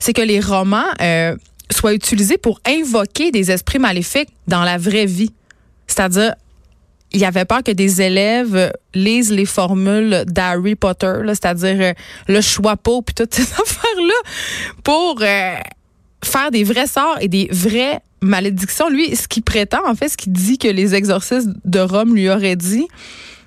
c'est 0.00 0.12
que 0.12 0.22
les 0.22 0.40
romans 0.40 0.84
soient 1.70 1.94
utilisés 1.94 2.38
pour 2.38 2.60
invoquer 2.66 3.30
des 3.30 3.50
esprits 3.50 3.78
maléfiques 3.78 4.30
dans 4.46 4.62
la 4.62 4.78
vraie 4.78 5.06
vie. 5.06 5.32
C'est-à-dire 5.86 6.34
il 7.14 7.24
avait 7.24 7.44
peur 7.44 7.62
que 7.62 7.70
des 7.70 8.02
élèves 8.02 8.72
lisent 8.92 9.30
les 9.30 9.46
formules 9.46 10.24
d'Harry 10.26 10.74
Potter, 10.74 11.14
c'est-à-dire 11.28 11.76
euh, 11.80 11.92
le 12.26 12.40
choix 12.40 12.76
pot 12.76 13.02
puis 13.02 13.14
toutes 13.14 13.34
ces 13.34 13.42
affaires-là, 13.60 14.30
pour 14.82 15.18
euh, 15.22 15.54
faire 16.24 16.50
des 16.50 16.64
vrais 16.64 16.88
sorts 16.88 17.16
et 17.20 17.28
des 17.28 17.48
vraies 17.50 18.00
malédictions. 18.20 18.90
Lui, 18.90 19.14
ce 19.14 19.28
qu'il 19.28 19.44
prétend, 19.44 19.86
en 19.86 19.94
fait, 19.94 20.08
ce 20.08 20.16
qu'il 20.16 20.32
dit 20.32 20.58
que 20.58 20.68
les 20.68 20.94
exorcistes 20.94 21.48
de 21.64 21.80
Rome 21.80 22.14
lui 22.14 22.28
auraient 22.28 22.56
dit, 22.56 22.88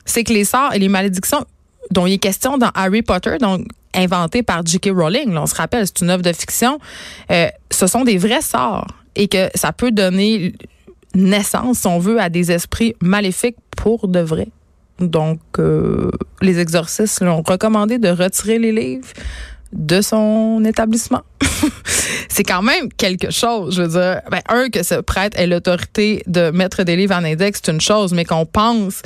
c'est 0.06 0.24
que 0.24 0.32
les 0.32 0.46
sorts 0.46 0.74
et 0.74 0.80
les 0.80 0.90
malédictions 0.90 1.46
dont 1.92 2.08
il 2.08 2.14
est 2.14 2.18
question 2.20 2.58
dans 2.58 2.72
Harry 2.74 3.02
Potter, 3.02 3.38
donc 3.40 3.66
inventé 3.94 4.44
par 4.44 4.66
J.K. 4.66 4.92
Rowling, 4.96 5.36
on 5.38 5.46
se 5.46 5.56
rappelle, 5.56 5.86
c'est 5.88 6.02
une 6.02 6.10
œuvre 6.10 6.22
de 6.22 6.34
fiction, 6.34 6.80
euh, 7.32 7.48
ce 7.72 7.88
sont 7.88 8.04
des 8.04 8.18
vrais 8.18 8.42
sorts 8.42 8.88
et 9.16 9.28
que 9.28 9.50
ça 9.56 9.74
peut 9.74 9.92
donner 9.92 10.54
naissance, 11.16 11.80
si 11.80 11.88
on 11.88 12.00
veut, 12.00 12.20
à 12.20 12.30
des 12.30 12.52
esprits 12.52 12.96
maléfiques 13.02 13.58
pour 13.76 14.08
de 14.08 14.20
vrai. 14.20 14.48
Donc, 15.00 15.40
euh, 15.60 16.10
les 16.42 16.60
exorcistes 16.60 17.22
l'ont 17.22 17.44
recommandé 17.48 18.00
de 18.00 18.10
retirer 18.10 18.58
les 18.58 18.72
livres 18.72 19.08
de 19.74 20.02
son 20.02 20.64
établissement. 20.66 21.22
c'est 22.30 22.44
quand 22.44 22.62
même 22.62 22.92
quelque 22.94 23.32
chose. 23.32 23.76
Je 23.76 23.84
veux 23.84 23.90
dire, 23.90 24.22
ben, 24.32 24.42
un, 24.50 24.70
que 24.70 24.84
ce 24.84 24.96
prêtre 25.02 25.40
ait 25.40 25.48
l'autorité 25.48 26.24
de 26.26 26.52
mettre 26.52 26.84
des 26.84 26.96
livres 26.96 27.16
en 27.16 27.24
index, 27.24 27.62
c'est 27.64 27.72
une 27.72 27.82
chose, 27.82 28.14
mais 28.14 28.26
qu'on 28.26 28.46
pense 28.46 29.02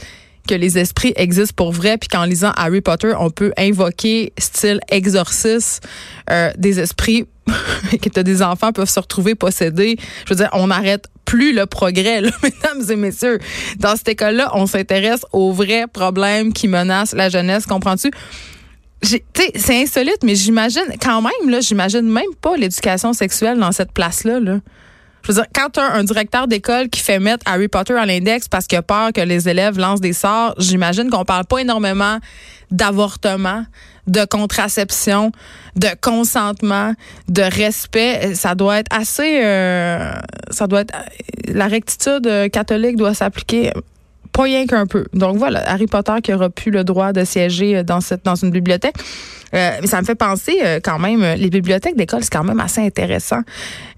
que 0.47 0.55
les 0.55 0.77
esprits 0.77 1.13
existent 1.15 1.55
pour 1.55 1.71
vrai, 1.71 1.97
puis 1.97 2.09
qu'en 2.09 2.25
lisant 2.25 2.51
Harry 2.55 2.81
Potter, 2.81 3.13
on 3.19 3.29
peut 3.29 3.51
invoquer, 3.57 4.33
style 4.37 4.79
exorcisme, 4.89 5.83
euh, 6.29 6.51
des 6.57 6.79
esprits 6.79 7.25
que 8.01 8.21
des 8.21 8.41
enfants 8.41 8.71
peuvent 8.71 8.89
se 8.89 8.99
retrouver 8.99 9.35
possédés. 9.35 9.97
Je 10.25 10.33
veux 10.33 10.37
dire, 10.37 10.49
on 10.53 10.67
n'arrête 10.67 11.07
plus 11.25 11.53
le 11.53 11.65
progrès, 11.65 12.21
là, 12.21 12.29
mesdames 12.43 12.89
et 12.89 12.95
messieurs. 12.95 13.39
Dans 13.79 13.95
cette 13.95 14.09
école-là, 14.09 14.51
on 14.53 14.65
s'intéresse 14.65 15.21
aux 15.31 15.51
vrais 15.51 15.87
problèmes 15.87 16.53
qui 16.53 16.67
menacent 16.67 17.13
la 17.13 17.29
jeunesse, 17.29 17.65
comprends-tu? 17.65 18.11
C'est 19.03 19.81
insolite, 19.81 20.19
mais 20.23 20.35
j'imagine 20.35 20.83
quand 21.01 21.21
même, 21.21 21.49
là, 21.49 21.59
j'imagine 21.59 22.07
même 22.07 22.35
pas 22.39 22.55
l'éducation 22.55 23.13
sexuelle 23.13 23.57
dans 23.57 23.71
cette 23.71 23.91
place-là. 23.93 24.39
Là. 24.39 24.59
Quand 25.53 25.77
un 25.77 26.03
directeur 26.03 26.47
d'école 26.47 26.89
qui 26.89 27.01
fait 27.01 27.19
mettre 27.19 27.43
Harry 27.45 27.67
Potter 27.67 27.93
à 27.93 28.05
l'index 28.05 28.47
parce 28.47 28.67
qu'il 28.67 28.77
a 28.77 28.81
peur 28.81 29.11
que 29.13 29.21
les 29.21 29.49
élèves 29.49 29.77
lancent 29.77 30.01
des 30.01 30.13
sorts, 30.13 30.55
j'imagine 30.57 31.09
qu'on 31.09 31.25
parle 31.25 31.45
pas 31.45 31.59
énormément 31.59 32.17
d'avortement, 32.71 33.65
de 34.07 34.25
contraception, 34.25 35.31
de 35.75 35.89
consentement, 36.01 36.93
de 37.27 37.41
respect. 37.41 38.35
Ça 38.35 38.55
doit 38.55 38.79
être 38.79 38.95
assez, 38.95 39.43
euh, 39.43 40.13
ça 40.49 40.67
doit 40.67 40.81
être, 40.81 40.93
la 41.47 41.67
rectitude 41.67 42.49
catholique 42.51 42.95
doit 42.95 43.13
s'appliquer 43.13 43.71
pas 44.31 44.43
rien 44.43 44.65
qu'un 44.65 44.87
peu. 44.87 45.05
Donc 45.13 45.37
voilà, 45.37 45.67
Harry 45.69 45.87
Potter 45.87 46.15
qui 46.23 46.33
aura 46.33 46.49
plus 46.49 46.71
le 46.71 46.83
droit 46.83 47.13
de 47.13 47.23
siéger 47.23 47.83
dans 47.83 48.01
cette 48.01 48.23
dans 48.23 48.35
une 48.35 48.51
bibliothèque. 48.51 48.95
Euh, 49.53 49.77
mais 49.81 49.87
ça 49.87 49.99
me 49.99 50.05
fait 50.05 50.15
penser 50.15 50.59
euh, 50.63 50.79
quand 50.81 50.99
même, 50.99 51.21
les 51.37 51.49
bibliothèques 51.49 51.97
d'école, 51.97 52.23
c'est 52.23 52.31
quand 52.31 52.43
même 52.43 52.59
assez 52.59 52.81
intéressant. 52.81 53.41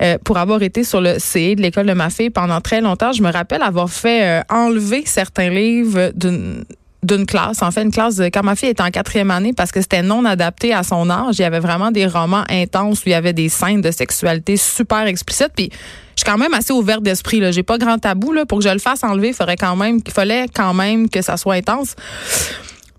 Euh, 0.02 0.18
pour 0.24 0.38
avoir 0.38 0.64
été 0.64 0.84
sur 0.84 1.02
le 1.02 1.20
CE 1.20 1.56
de 1.56 1.62
l'école 1.62 1.86
de 1.86 1.94
ma 1.94 2.10
fille 2.10 2.30
pendant 2.30 2.62
très 2.62 2.82
longtemps, 2.82 3.12
je 3.12 3.22
me 3.22 3.32
rappelle 3.32 3.62
avoir 3.62 3.90
fait 3.90 4.44
enlever 4.50 5.04
certains 5.06 5.50
livres 5.50 6.12
d'une 6.16 6.64
d'une 7.04 7.26
classe, 7.26 7.62
en 7.62 7.72
fait, 7.72 7.84
une 7.84 7.92
classe 7.92 8.16
de, 8.16 8.26
quand 8.26 8.44
ma 8.44 8.56
fille 8.56 8.70
était 8.70 8.82
en 8.82 8.90
quatrième 8.90 9.30
année 9.32 9.54
parce 9.54 9.72
que 9.72 9.82
c'était 9.82 10.02
non 10.02 10.26
adapté 10.26 10.74
à 10.74 10.84
son 10.84 11.10
âge. 11.10 11.38
Il 11.38 11.42
y 11.42 11.46
avait 11.46 11.60
vraiment 11.60 11.92
des 11.92 12.08
romans 12.08 12.46
intenses 12.50 13.00
où 13.00 13.04
il 13.08 13.12
y 13.12 13.16
avait 13.16 13.34
des 13.34 13.50
scènes 13.50 13.82
de 13.82 13.92
sexualité 13.92 14.58
super 14.58 15.06
explicites. 15.06 15.52
Puis 15.56 15.70
je 16.16 16.22
suis 16.22 16.32
quand 16.32 16.38
même 16.38 16.54
assez 16.54 16.72
ouverte 16.74 17.04
d'esprit. 17.04 17.40
Là. 17.40 17.52
J'ai 17.52 17.64
pas 17.64 17.78
grand 17.78 17.98
tabou. 17.98 18.34
Pour 18.48 18.60
que 18.60 18.64
je 18.64 18.70
le 18.70 18.80
fasse 18.80 19.04
enlever, 19.04 19.30
il 19.30 19.34
faudrait 19.34 19.58
quand 19.58 19.76
même, 19.76 20.00
il 20.06 20.12
fallait 20.12 20.46
quand 20.54 20.74
même 20.74 21.10
que 21.10 21.22
ça 21.22 21.38
soit 21.38 21.56
intense. 21.56 21.96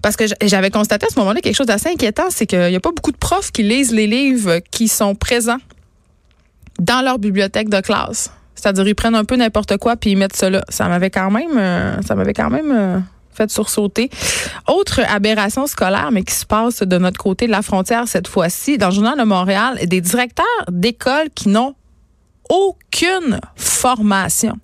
Parce 0.02 0.16
que 0.16 0.24
j'avais 0.42 0.70
constaté 0.70 1.06
à 1.06 1.08
ce 1.08 1.18
moment-là 1.20 1.40
quelque 1.40 1.56
chose 1.56 1.66
d'assez 1.66 1.88
inquiétant, 1.88 2.24
c'est 2.28 2.44
qu'il 2.44 2.68
n'y 2.68 2.76
a 2.76 2.80
pas 2.80 2.92
beaucoup 2.92 3.10
de 3.10 3.16
profs 3.16 3.52
qui 3.52 3.62
lisent 3.62 3.92
les 3.92 4.06
livres 4.06 4.58
qui 4.70 4.86
sont 4.86 5.14
présents 5.14 5.60
dans 6.78 7.02
leur 7.02 7.18
bibliothèque 7.18 7.70
de 7.70 7.80
classe. 7.80 8.30
C'est-à-dire 8.54 8.86
ils 8.86 8.94
prennent 8.94 9.14
un 9.14 9.24
peu 9.24 9.36
n'importe 9.36 9.78
quoi 9.78 9.96
puis 9.96 10.10
ils 10.10 10.16
mettent 10.16 10.36
cela. 10.36 10.62
Ça 10.68 10.88
m'avait 10.88 11.08
quand 11.08 11.30
même, 11.30 11.56
euh, 11.56 12.02
ça 12.02 12.14
m'avait 12.14 12.34
quand 12.34 12.50
même 12.50 12.70
euh, 12.70 12.98
fait 13.34 13.50
sursauter. 13.50 14.10
Autre 14.68 15.00
aberration 15.08 15.66
scolaire, 15.66 16.10
mais 16.12 16.22
qui 16.22 16.34
se 16.34 16.46
passe 16.46 16.82
de 16.82 16.98
notre 16.98 17.18
côté 17.18 17.46
de 17.46 17.50
la 17.50 17.62
frontière 17.62 18.08
cette 18.08 18.28
fois-ci, 18.28 18.78
dans 18.78 18.88
le 18.88 18.94
journal 18.94 19.18
de 19.18 19.24
Montréal, 19.24 19.78
des 19.86 20.00
directeurs 20.00 20.44
d'écoles 20.70 21.30
qui 21.34 21.48
n'ont 21.48 21.74
aucune 22.48 23.40
formation 23.56 24.58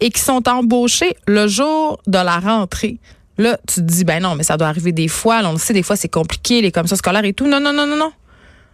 et 0.00 0.10
qui 0.10 0.20
sont 0.20 0.48
embauchés 0.48 1.14
le 1.26 1.46
jour 1.46 2.00
de 2.06 2.18
la 2.18 2.38
rentrée. 2.38 2.98
Là, 3.38 3.58
tu 3.66 3.76
te 3.76 3.80
dis, 3.80 4.04
ben 4.04 4.22
non, 4.22 4.34
mais 4.34 4.42
ça 4.42 4.56
doit 4.56 4.68
arriver 4.68 4.92
des 4.92 5.08
fois. 5.08 5.40
on 5.44 5.52
le 5.52 5.58
sait, 5.58 5.72
des 5.72 5.82
fois, 5.82 5.96
c'est 5.96 6.08
compliqué, 6.08 6.60
les 6.60 6.72
commissions 6.72 6.96
scolaires 6.96 7.24
et 7.24 7.32
tout. 7.32 7.46
Non, 7.46 7.60
non, 7.60 7.72
non, 7.72 7.86
non, 7.86 7.96
non. 7.96 8.12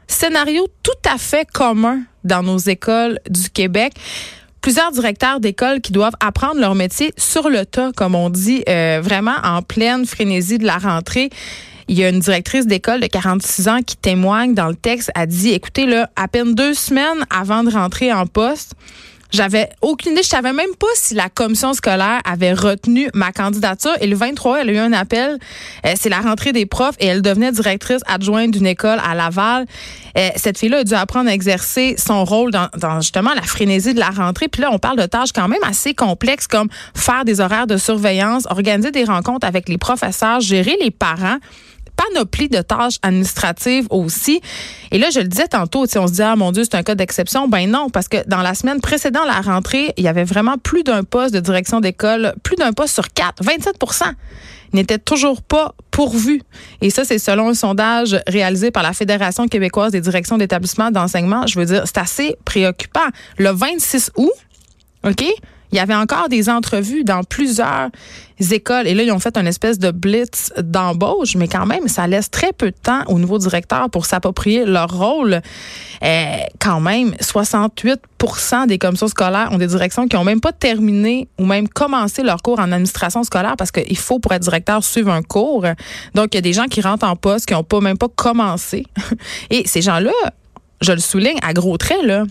Scénario 0.08 0.66
tout 0.82 1.08
à 1.08 1.18
fait 1.18 1.48
commun 1.50 2.00
dans 2.24 2.42
nos 2.42 2.58
écoles 2.58 3.18
du 3.28 3.50
Québec 3.50 3.92
plusieurs 4.60 4.92
directeurs 4.92 5.40
d'écoles 5.40 5.80
qui 5.80 5.92
doivent 5.92 6.16
apprendre 6.20 6.60
leur 6.60 6.74
métier 6.74 7.12
sur 7.16 7.48
le 7.48 7.64
tas, 7.64 7.92
comme 7.96 8.14
on 8.14 8.30
dit, 8.30 8.62
euh, 8.68 9.00
vraiment 9.02 9.36
en 9.44 9.62
pleine 9.62 10.06
frénésie 10.06 10.58
de 10.58 10.66
la 10.66 10.78
rentrée. 10.78 11.30
Il 11.88 11.96
y 11.96 12.04
a 12.04 12.08
une 12.08 12.18
directrice 12.18 12.66
d'école 12.66 13.00
de 13.00 13.06
46 13.06 13.68
ans 13.68 13.80
qui 13.86 13.96
témoigne 13.96 14.54
dans 14.54 14.66
le 14.66 14.74
texte, 14.74 15.12
a 15.14 15.26
dit, 15.26 15.50
écoutez, 15.50 15.86
là, 15.86 16.10
à 16.16 16.26
peine 16.26 16.54
deux 16.54 16.74
semaines 16.74 17.24
avant 17.30 17.62
de 17.62 17.70
rentrer 17.70 18.12
en 18.12 18.26
poste, 18.26 18.74
j'avais 19.30 19.70
aucune 19.82 20.12
idée. 20.12 20.22
Je 20.22 20.28
savais 20.28 20.52
même 20.52 20.74
pas 20.78 20.86
si 20.94 21.14
la 21.14 21.28
commission 21.28 21.72
scolaire 21.74 22.20
avait 22.24 22.52
retenu 22.52 23.08
ma 23.14 23.32
candidature. 23.32 23.92
Et 24.00 24.06
le 24.06 24.16
23, 24.16 24.60
elle 24.60 24.70
a 24.70 24.72
eu 24.72 24.78
un 24.78 24.92
appel. 24.92 25.38
Euh, 25.84 25.94
c'est 25.96 26.08
la 26.08 26.20
rentrée 26.20 26.52
des 26.52 26.66
profs 26.66 26.96
et 27.00 27.06
elle 27.06 27.22
devenait 27.22 27.52
directrice 27.52 28.02
adjointe 28.06 28.50
d'une 28.52 28.66
école 28.66 29.00
à 29.04 29.14
Laval. 29.14 29.66
Euh, 30.16 30.28
cette 30.36 30.58
fille-là 30.58 30.78
a 30.78 30.84
dû 30.84 30.94
apprendre 30.94 31.28
à 31.28 31.32
exercer 31.32 31.96
son 31.98 32.24
rôle 32.24 32.50
dans, 32.50 32.68
dans, 32.78 33.00
justement 33.00 33.34
la 33.34 33.42
frénésie 33.42 33.94
de 33.94 34.00
la 34.00 34.10
rentrée. 34.10 34.48
Puis 34.48 34.62
là, 34.62 34.70
on 34.72 34.78
parle 34.78 34.96
de 34.96 35.06
tâches 35.06 35.32
quand 35.32 35.48
même 35.48 35.62
assez 35.62 35.94
complexes 35.94 36.46
comme 36.46 36.68
faire 36.94 37.24
des 37.24 37.40
horaires 37.40 37.66
de 37.66 37.76
surveillance, 37.76 38.46
organiser 38.50 38.90
des 38.90 39.04
rencontres 39.04 39.46
avec 39.46 39.68
les 39.68 39.78
professeurs, 39.78 40.40
gérer 40.40 40.76
les 40.80 40.90
parents 40.90 41.38
panoplie 42.08 42.48
de 42.48 42.60
tâches 42.60 42.98
administratives 43.02 43.86
aussi. 43.90 44.40
Et 44.90 44.98
là, 44.98 45.08
je 45.10 45.20
le 45.20 45.28
disais 45.28 45.48
tantôt, 45.48 45.86
on 45.96 46.06
se 46.06 46.12
dit, 46.12 46.22
ah 46.22 46.36
mon 46.36 46.52
Dieu, 46.52 46.64
c'est 46.64 46.76
un 46.76 46.82
cas 46.82 46.94
d'exception. 46.94 47.48
Ben 47.48 47.70
non, 47.70 47.90
parce 47.90 48.08
que 48.08 48.18
dans 48.26 48.42
la 48.42 48.54
semaine 48.54 48.80
précédente 48.80 49.26
la 49.26 49.40
rentrée, 49.40 49.92
il 49.96 50.04
y 50.04 50.08
avait 50.08 50.24
vraiment 50.24 50.56
plus 50.58 50.82
d'un 50.82 51.04
poste 51.04 51.34
de 51.34 51.40
direction 51.40 51.80
d'école, 51.80 52.34
plus 52.42 52.56
d'un 52.56 52.72
poste 52.72 52.94
sur 52.94 53.12
quatre, 53.12 53.42
27% 53.42 54.12
n'était 54.72 54.98
toujours 54.98 55.42
pas 55.42 55.74
pourvu. 55.90 56.42
Et 56.82 56.90
ça, 56.90 57.04
c'est 57.04 57.18
selon 57.18 57.48
un 57.48 57.54
sondage 57.54 58.20
réalisé 58.26 58.70
par 58.70 58.82
la 58.82 58.92
Fédération 58.92 59.46
québécoise 59.48 59.92
des 59.92 60.00
directions 60.00 60.38
d'établissements 60.38 60.90
d'enseignement. 60.90 61.46
Je 61.46 61.58
veux 61.58 61.66
dire, 61.66 61.82
c'est 61.86 61.98
assez 61.98 62.36
préoccupant. 62.44 63.06
Le 63.38 63.50
26 63.50 64.12
août, 64.16 64.32
OK? 65.04 65.24
Il 65.72 65.76
y 65.76 65.80
avait 65.80 65.94
encore 65.94 66.28
des 66.28 66.48
entrevues 66.48 67.04
dans 67.04 67.24
plusieurs 67.24 67.90
écoles. 68.50 68.86
Et 68.86 68.94
là, 68.94 69.02
ils 69.02 69.12
ont 69.12 69.18
fait 69.18 69.36
une 69.36 69.46
espèce 69.46 69.78
de 69.78 69.90
blitz 69.90 70.52
d'embauche, 70.58 71.36
mais 71.36 71.48
quand 71.48 71.66
même, 71.66 71.88
ça 71.88 72.06
laisse 72.06 72.30
très 72.30 72.52
peu 72.52 72.70
de 72.70 72.76
temps 72.76 73.02
au 73.08 73.18
nouveau 73.18 73.38
directeur 73.38 73.90
pour 73.90 74.06
s'approprier 74.06 74.64
leur 74.64 74.90
rôle. 74.96 75.40
Euh, 76.02 76.36
quand 76.60 76.80
même, 76.80 77.14
68% 77.20 78.66
des 78.66 78.78
commissions 78.78 79.08
scolaires 79.08 79.48
ont 79.52 79.58
des 79.58 79.66
directions 79.66 80.06
qui 80.06 80.16
n'ont 80.16 80.24
même 80.24 80.40
pas 80.40 80.52
terminé 80.52 81.28
ou 81.38 81.46
même 81.46 81.68
commencé 81.68 82.22
leur 82.22 82.42
cours 82.42 82.58
en 82.58 82.72
administration 82.72 83.22
scolaire 83.22 83.56
parce 83.56 83.70
qu'il 83.70 83.98
faut, 83.98 84.18
pour 84.18 84.32
être 84.32 84.42
directeur, 84.42 84.84
suivre 84.84 85.10
un 85.10 85.22
cours. 85.22 85.64
Donc, 86.14 86.28
il 86.32 86.36
y 86.36 86.38
a 86.38 86.42
des 86.42 86.52
gens 86.52 86.66
qui 86.66 86.80
rentrent 86.80 87.06
en 87.06 87.16
poste 87.16 87.46
qui 87.46 87.54
n'ont 87.54 87.64
pas 87.64 87.80
même 87.80 87.98
pas 87.98 88.08
commencé. 88.14 88.86
Et 89.50 89.66
ces 89.66 89.82
gens-là, 89.82 90.12
je 90.80 90.92
le 90.92 91.00
souligne 91.00 91.38
à 91.42 91.54
gros 91.54 91.76
traits, 91.78 92.04
là, 92.04 92.24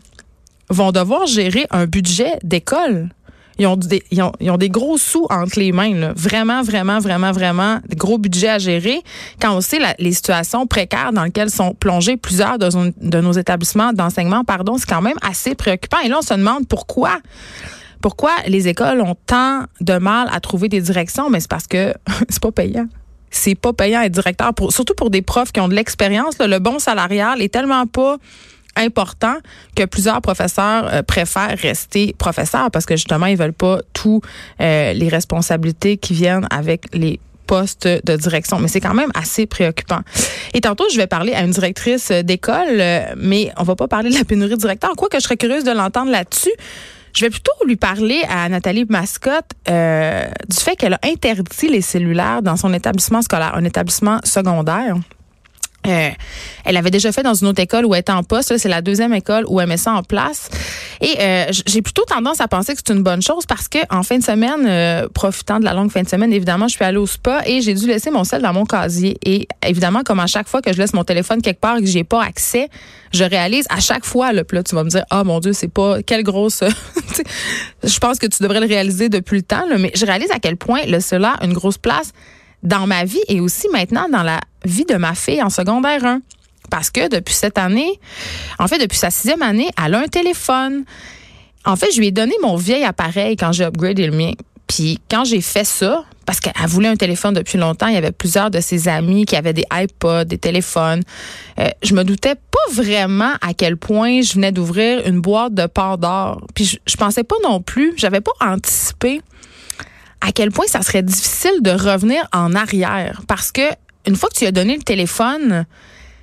vont 0.69 0.91
devoir 0.91 1.25
gérer 1.25 1.65
un 1.71 1.85
budget 1.85 2.33
d'école. 2.43 3.09
Ils 3.57 3.67
ont, 3.67 3.77
des, 3.77 4.03
ils, 4.11 4.21
ont, 4.21 4.33
ils 4.39 4.51
ont 4.51 4.57
des 4.57 4.69
gros 4.69 4.97
sous 4.97 5.25
entre 5.29 5.59
les 5.59 5.71
mains. 5.71 5.93
Là. 5.93 6.13
Vraiment, 6.15 6.61
vraiment, 6.61 6.99
vraiment, 6.99 7.31
vraiment, 7.31 7.79
des 7.87 7.95
gros 7.95 8.17
budgets 8.17 8.49
à 8.49 8.57
gérer. 8.57 9.01
Quand 9.41 9.55
on 9.55 9.61
sait 9.61 9.79
la, 9.79 9.95
les 9.97 10.11
situations 10.11 10.67
précaires 10.67 11.13
dans 11.13 11.23
lesquelles 11.23 11.49
sont 11.49 11.73
plongés 11.73 12.17
plusieurs 12.17 12.57
de, 12.57 13.21
nos 13.21 13.31
établissements 13.31 13.93
d'enseignement, 13.93 14.43
pardon, 14.43 14.77
c'est 14.77 14.89
quand 14.89 15.01
même 15.01 15.17
assez 15.21 15.55
préoccupant. 15.55 15.99
Et 16.03 16.09
là, 16.09 16.17
on 16.19 16.21
se 16.21 16.33
demande 16.33 16.67
pourquoi. 16.67 17.17
Pourquoi 18.01 18.31
les 18.45 18.67
écoles 18.67 19.01
ont 19.01 19.15
tant 19.25 19.63
de 19.81 19.97
mal 19.97 20.29
à 20.31 20.39
trouver 20.39 20.69
des 20.69 20.81
directions? 20.81 21.29
Mais 21.29 21.39
c'est 21.39 21.49
parce 21.49 21.67
que 21.67 21.93
c'est 22.29 22.41
pas 22.41 22.51
payant 22.51 22.87
c'est 23.31 23.55
pas 23.55 23.73
payant 23.73 24.01
être 24.01 24.13
directeur, 24.13 24.53
pour, 24.53 24.71
surtout 24.71 24.93
pour 24.95 25.09
des 25.09 25.21
profs 25.21 25.51
qui 25.51 25.59
ont 25.59 25.67
de 25.67 25.73
l'expérience. 25.75 26.35
Le 26.39 26.57
bon 26.59 26.79
salarial 26.79 27.41
est 27.41 27.53
tellement 27.53 27.85
pas 27.85 28.15
important 28.75 29.37
que 29.75 29.85
plusieurs 29.85 30.21
professeurs 30.21 30.87
euh, 30.91 31.01
préfèrent 31.01 31.57
rester 31.57 32.13
professeurs 32.17 32.71
parce 32.71 32.85
que 32.85 32.95
justement, 32.95 33.25
ils 33.25 33.37
veulent 33.37 33.53
pas 33.53 33.79
tous 33.93 34.21
euh, 34.61 34.93
les 34.93 35.09
responsabilités 35.09 35.97
qui 35.97 36.13
viennent 36.13 36.47
avec 36.49 36.85
les 36.93 37.19
postes 37.47 37.87
de 37.87 38.15
direction. 38.15 38.59
Mais 38.59 38.67
c'est 38.67 38.81
quand 38.81 38.95
même 38.95 39.11
assez 39.13 39.45
préoccupant. 39.45 39.99
Et 40.53 40.61
tantôt, 40.61 40.85
je 40.91 40.97
vais 40.97 41.07
parler 41.07 41.33
à 41.33 41.43
une 41.43 41.51
directrice 41.51 42.11
d'école, 42.11 42.79
euh, 42.79 43.13
mais 43.17 43.51
on 43.57 43.63
va 43.63 43.75
pas 43.75 43.87
parler 43.87 44.09
de 44.09 44.15
la 44.15 44.25
pénurie 44.25 44.55
de 44.55 44.59
directeur. 44.59 44.91
Quoi 44.95 45.09
que 45.09 45.17
je 45.17 45.23
serais 45.23 45.37
curieuse 45.37 45.63
de 45.63 45.71
l'entendre 45.71 46.11
là-dessus. 46.11 46.53
Je 47.13 47.21
vais 47.21 47.29
plutôt 47.29 47.53
lui 47.65 47.77
parler 47.77 48.23
à 48.29 48.49
Nathalie 48.49 48.85
Mascotte 48.89 49.51
du 49.65 50.57
fait 50.57 50.75
qu'elle 50.75 50.95
a 50.95 50.99
interdit 51.03 51.69
les 51.69 51.79
cellulaires 51.79 52.41
dans 52.41 52.57
son 52.57 52.73
établissement 52.73 53.21
scolaire, 53.21 53.55
un 53.55 53.63
établissement 53.63 54.19
secondaire. 54.25 54.97
Euh, 55.85 56.09
elle 56.63 56.77
avait 56.77 56.91
déjà 56.91 57.11
fait 57.11 57.23
dans 57.23 57.33
une 57.33 57.47
autre 57.47 57.61
école 57.61 57.85
où 57.85 57.93
elle 57.93 58.01
était 58.01 58.11
en 58.11 58.23
poste. 58.23 58.57
C'est 58.57 58.69
la 58.69 58.81
deuxième 58.81 59.13
école 59.13 59.45
où 59.47 59.61
elle 59.61 59.67
met 59.67 59.77
ça 59.77 59.93
en 59.93 60.03
place. 60.03 60.49
Et 61.01 61.15
euh, 61.19 61.45
j'ai 61.67 61.81
plutôt 61.81 62.03
tendance 62.03 62.41
à 62.41 62.47
penser 62.47 62.73
que 62.73 62.81
c'est 62.85 62.93
une 62.93 63.03
bonne 63.03 63.21
chose 63.21 63.45
parce 63.45 63.67
que 63.67 63.79
en 63.89 64.03
fin 64.03 64.17
de 64.17 64.23
semaine, 64.23 64.65
euh, 64.65 65.07
profitant 65.13 65.59
de 65.59 65.65
la 65.65 65.73
longue 65.73 65.91
fin 65.91 66.01
de 66.01 66.09
semaine, 66.09 66.33
évidemment, 66.33 66.67
je 66.67 66.75
suis 66.75 66.85
allée 66.85 66.97
au 66.97 67.05
spa 67.05 67.41
et 67.45 67.61
j'ai 67.61 67.73
dû 67.73 67.87
laisser 67.87 68.11
mon 68.11 68.23
sel 68.23 68.41
dans 68.41 68.53
mon 68.53 68.65
casier. 68.65 69.17
Et 69.23 69.47
évidemment, 69.65 70.03
comme 70.03 70.19
à 70.19 70.27
chaque 70.27 70.47
fois 70.47 70.61
que 70.61 70.73
je 70.73 70.77
laisse 70.77 70.93
mon 70.93 71.03
téléphone 71.03 71.41
quelque 71.41 71.59
part 71.59 71.77
et 71.77 71.81
que 71.81 71.87
j'ai 71.87 72.03
pas 72.03 72.23
accès, 72.23 72.69
je 73.13 73.23
réalise 73.23 73.65
à 73.69 73.79
chaque 73.79 74.05
fois, 74.05 74.33
là, 74.33 74.43
tu 74.43 74.75
vas 74.75 74.83
me 74.83 74.89
dire, 74.89 75.05
ah 75.09 75.23
mon 75.23 75.39
Dieu, 75.39 75.53
c'est 75.53 75.71
pas 75.71 76.01
quelle 76.01 76.23
grosse. 76.23 76.63
je 77.83 77.99
pense 77.99 78.17
que 78.17 78.27
tu 78.27 78.41
devrais 78.41 78.59
le 78.59 78.67
réaliser 78.67 79.09
depuis 79.09 79.37
le 79.37 79.43
temps, 79.43 79.65
mais 79.77 79.91
je 79.95 80.05
réalise 80.05 80.31
à 80.31 80.39
quel 80.39 80.57
point 80.57 80.81
le 80.87 80.99
cela 80.99 81.35
a 81.39 81.45
une 81.45 81.53
grosse 81.53 81.77
place 81.77 82.11
dans 82.63 82.87
ma 82.87 83.05
vie 83.05 83.21
et 83.27 83.39
aussi 83.39 83.67
maintenant 83.69 84.07
dans 84.11 84.23
la 84.23 84.39
vie 84.63 84.85
de 84.85 84.95
ma 84.95 85.15
fille 85.15 85.41
en 85.41 85.49
secondaire 85.49 86.03
1. 86.03 86.21
Parce 86.69 86.89
que 86.89 87.09
depuis 87.09 87.35
cette 87.35 87.57
année, 87.57 87.99
en 88.59 88.67
fait, 88.67 88.79
depuis 88.79 88.97
sa 88.97 89.11
sixième 89.11 89.41
année, 89.41 89.69
elle 89.83 89.93
a 89.93 89.99
un 89.99 90.07
téléphone. 90.07 90.83
En 91.63 91.75
fait, 91.75 91.91
je 91.91 91.99
lui 91.99 92.07
ai 92.07 92.11
donné 92.11 92.33
mon 92.41 92.55
vieil 92.55 92.83
appareil 92.83 93.35
quand 93.35 93.51
j'ai 93.51 93.65
upgradé 93.65 94.07
le 94.07 94.15
mien. 94.15 94.31
Puis 94.67 94.99
quand 95.09 95.25
j'ai 95.25 95.41
fait 95.41 95.63
ça, 95.63 96.03
parce 96.25 96.39
qu'elle 96.39 96.53
voulait 96.67 96.87
un 96.87 96.95
téléphone 96.95 97.35
depuis 97.35 97.59
longtemps, 97.59 97.87
il 97.87 97.93
y 97.93 97.97
avait 97.97 98.11
plusieurs 98.11 98.49
de 98.49 98.59
ses 98.59 98.87
amis 98.87 99.25
qui 99.25 99.35
avaient 99.35 99.53
des 99.53 99.65
iPods, 99.71 100.25
des 100.25 100.39
téléphones. 100.39 101.03
Euh, 101.59 101.69
je 101.83 101.93
me 101.93 102.03
doutais 102.03 102.35
pas 102.35 102.73
vraiment 102.73 103.33
à 103.41 103.53
quel 103.53 103.77
point 103.77 104.21
je 104.21 104.33
venais 104.33 104.51
d'ouvrir 104.51 105.05
une 105.07 105.21
boîte 105.21 105.53
de 105.53 105.67
d'or. 105.97 106.41
Puis 106.55 106.65
je, 106.65 106.77
je 106.87 106.95
pensais 106.95 107.23
pas 107.23 107.35
non 107.43 107.61
plus, 107.61 107.93
j'avais 107.97 108.21
pas 108.21 108.31
anticipé 108.41 109.21
à 110.25 110.31
quel 110.31 110.51
point 110.51 110.65
ça 110.67 110.81
serait 110.81 111.03
difficile 111.03 111.61
de 111.61 111.71
revenir 111.71 112.27
en 112.33 112.55
arrière. 112.55 113.21
Parce 113.27 113.51
que 113.51 113.61
une 114.07 114.15
fois 114.15 114.29
que 114.29 114.35
tu 114.35 114.45
as 114.45 114.51
donné 114.51 114.75
le 114.75 114.83
téléphone, 114.83 115.65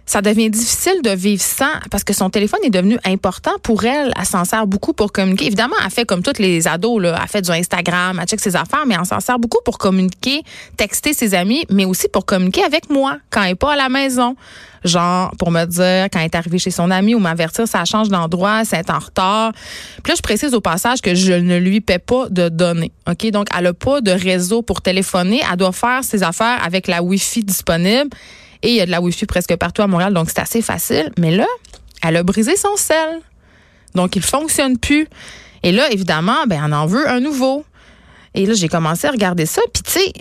ça 0.07 0.21
devient 0.21 0.51
difficile 0.51 1.01
de 1.03 1.11
vivre 1.11 1.43
sans 1.43 1.73
parce 1.91 2.05
que 2.05 2.13
son 2.13 2.31
téléphone 2.31 2.61
est 2.65 2.71
devenu 2.71 2.99
important 3.05 3.53
pour 3.63 3.85
elle. 3.85 4.13
Elle 4.19 4.27
s'en 4.27 4.45
sert 4.45 4.67
beaucoup 4.67 4.93
pour 4.93 5.13
communiquer. 5.13 5.47
Évidemment, 5.47 5.77
elle 5.85 5.91
fait 5.91 6.05
comme 6.05 6.23
toutes 6.23 6.39
les 6.39 6.67
ados, 6.67 7.01
là. 7.01 7.19
elle 7.21 7.29
fait 7.29 7.43
du 7.43 7.51
Instagram, 7.51 8.19
elle 8.21 8.27
check 8.27 8.41
ses 8.41 8.57
affaires, 8.57 8.85
mais 8.87 8.97
elle 8.99 9.07
s'en 9.07 9.21
sert 9.21 9.39
beaucoup 9.39 9.61
pour 9.65 9.79
communiquer, 9.79 10.43
texter 10.77 11.15
ses 11.15 11.35
amis, 11.35 11.65
mais 11.71 11.85
aussi 11.85 12.09
pour 12.09 12.27
communiquer 12.27 12.65
avec 12.65 12.91
moi 12.91 13.19
quand 13.31 13.43
elle 13.43 13.51
n'est 13.51 13.55
pas 13.55 13.73
à 13.73 13.77
la 13.77 13.89
maison. 13.89 14.37
Genre, 14.85 15.31
pour 15.39 15.53
me 15.53 15.65
dire 15.65 16.09
quand 16.13 16.19
elle 16.19 16.25
est 16.25 16.35
arrivée 16.35 16.59
chez 16.59 16.73
son 16.73 16.91
ami 16.91 17.15
ou 17.15 17.21
m'avertir 17.21 17.69
ça 17.69 17.85
change 17.85 18.09
d'endroit, 18.09 18.65
c'est 18.65 18.91
en 18.91 18.99
retard. 18.99 19.53
Puis 20.03 20.11
là, 20.11 20.15
je 20.17 20.23
précise 20.23 20.55
au 20.55 20.61
passage 20.61 21.01
que 21.01 21.15
je 21.15 21.33
ne 21.33 21.57
lui 21.57 21.81
paie 21.81 22.01
pas 22.01 22.29
de 22.29 22.49
données. 22.49 22.93
OK? 23.09 23.31
Donc, 23.31 23.47
elle 23.57 23.65
n'a 23.65 23.73
pas 23.73 24.01
de 24.01 24.11
réseau 24.11 24.63
pour 24.63 24.83
téléphoner. 24.83 25.43
Elle 25.49 25.57
doit 25.57 25.73
faire 25.73 26.03
ses 26.03 26.23
affaires 26.23 26.63
avec 26.65 26.89
la 26.89 27.03
Wi-Fi 27.03 27.45
disponible. 27.45 28.11
Et 28.63 28.71
il 28.71 28.75
y 28.77 28.81
a 28.81 28.87
de 28.87 28.91
la 28.91 29.01
Wi-Fi 29.01 29.27
presque 29.27 29.57
partout 29.57 29.83
à 29.83 29.87
Montréal, 29.87 30.15
donc 30.15 30.29
c'est 30.29 30.41
assez 30.41 30.63
facile. 30.63 31.11
Mais 31.19 31.31
là, 31.31 31.47
elle 32.03 32.17
a 32.17 32.23
brisé 32.23 32.57
son 32.57 32.77
sel. 32.77 33.21
Donc, 33.95 34.17
il 34.17 34.23
fonctionne 34.23 34.79
plus. 34.79 35.07
Et 35.63 35.73
là, 35.73 35.91
évidemment, 35.91 36.47
ben, 36.47 36.61
on 36.65 36.73
en 36.73 36.87
veut 36.87 37.09
un 37.09 37.21
nouveau. 37.21 37.65
Et 38.35 38.47
là, 38.47 38.55
j'ai 38.55 38.69
commencé 38.69 39.07
à 39.07 39.11
regarder 39.11 39.47
ça. 39.47 39.61
Puis, 39.73 39.83
tu 39.83 39.93
sais, 39.93 40.13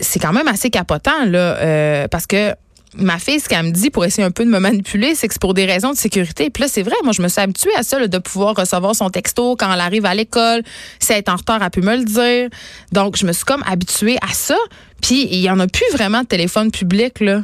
c'est 0.00 0.18
quand 0.18 0.32
même 0.32 0.48
assez 0.48 0.70
capotant, 0.70 1.24
là, 1.26 1.56
euh, 1.56 2.08
parce 2.08 2.26
que 2.26 2.54
ma 2.94 3.18
fille, 3.18 3.38
ce 3.38 3.48
qu'elle 3.48 3.66
me 3.66 3.70
dit 3.70 3.90
pour 3.90 4.04
essayer 4.04 4.24
un 4.24 4.30
peu 4.30 4.44
de 4.44 4.50
me 4.50 4.58
manipuler, 4.58 5.14
c'est 5.14 5.28
que 5.28 5.34
c'est 5.34 5.40
pour 5.40 5.54
des 5.54 5.66
raisons 5.66 5.92
de 5.92 5.96
sécurité. 5.96 6.50
Puis 6.50 6.62
là, 6.62 6.68
c'est 6.68 6.82
vrai, 6.82 6.94
moi, 7.04 7.12
je 7.12 7.20
me 7.20 7.28
suis 7.28 7.40
habituée 7.40 7.74
à 7.76 7.82
ça, 7.82 8.04
de 8.04 8.18
pouvoir 8.18 8.56
recevoir 8.56 8.94
son 8.94 9.10
texto 9.10 9.56
quand 9.56 9.72
elle 9.72 9.80
arrive 9.80 10.06
à 10.06 10.14
l'école. 10.14 10.62
Si 10.98 11.12
elle 11.12 11.18
est 11.18 11.28
en 11.28 11.36
retard, 11.36 11.62
elle 11.62 11.70
peut 11.70 11.82
me 11.82 11.96
le 11.96 12.04
dire. 12.04 12.48
Donc, 12.92 13.16
je 13.16 13.26
me 13.26 13.32
suis 13.32 13.44
comme 13.44 13.62
habituée 13.66 14.16
à 14.22 14.32
ça. 14.32 14.56
Puis, 15.02 15.28
il 15.30 15.40
y 15.40 15.50
en 15.50 15.60
a 15.60 15.66
plus 15.66 15.86
vraiment 15.92 16.22
de 16.22 16.26
téléphone 16.26 16.70
public, 16.70 17.20
là 17.20 17.42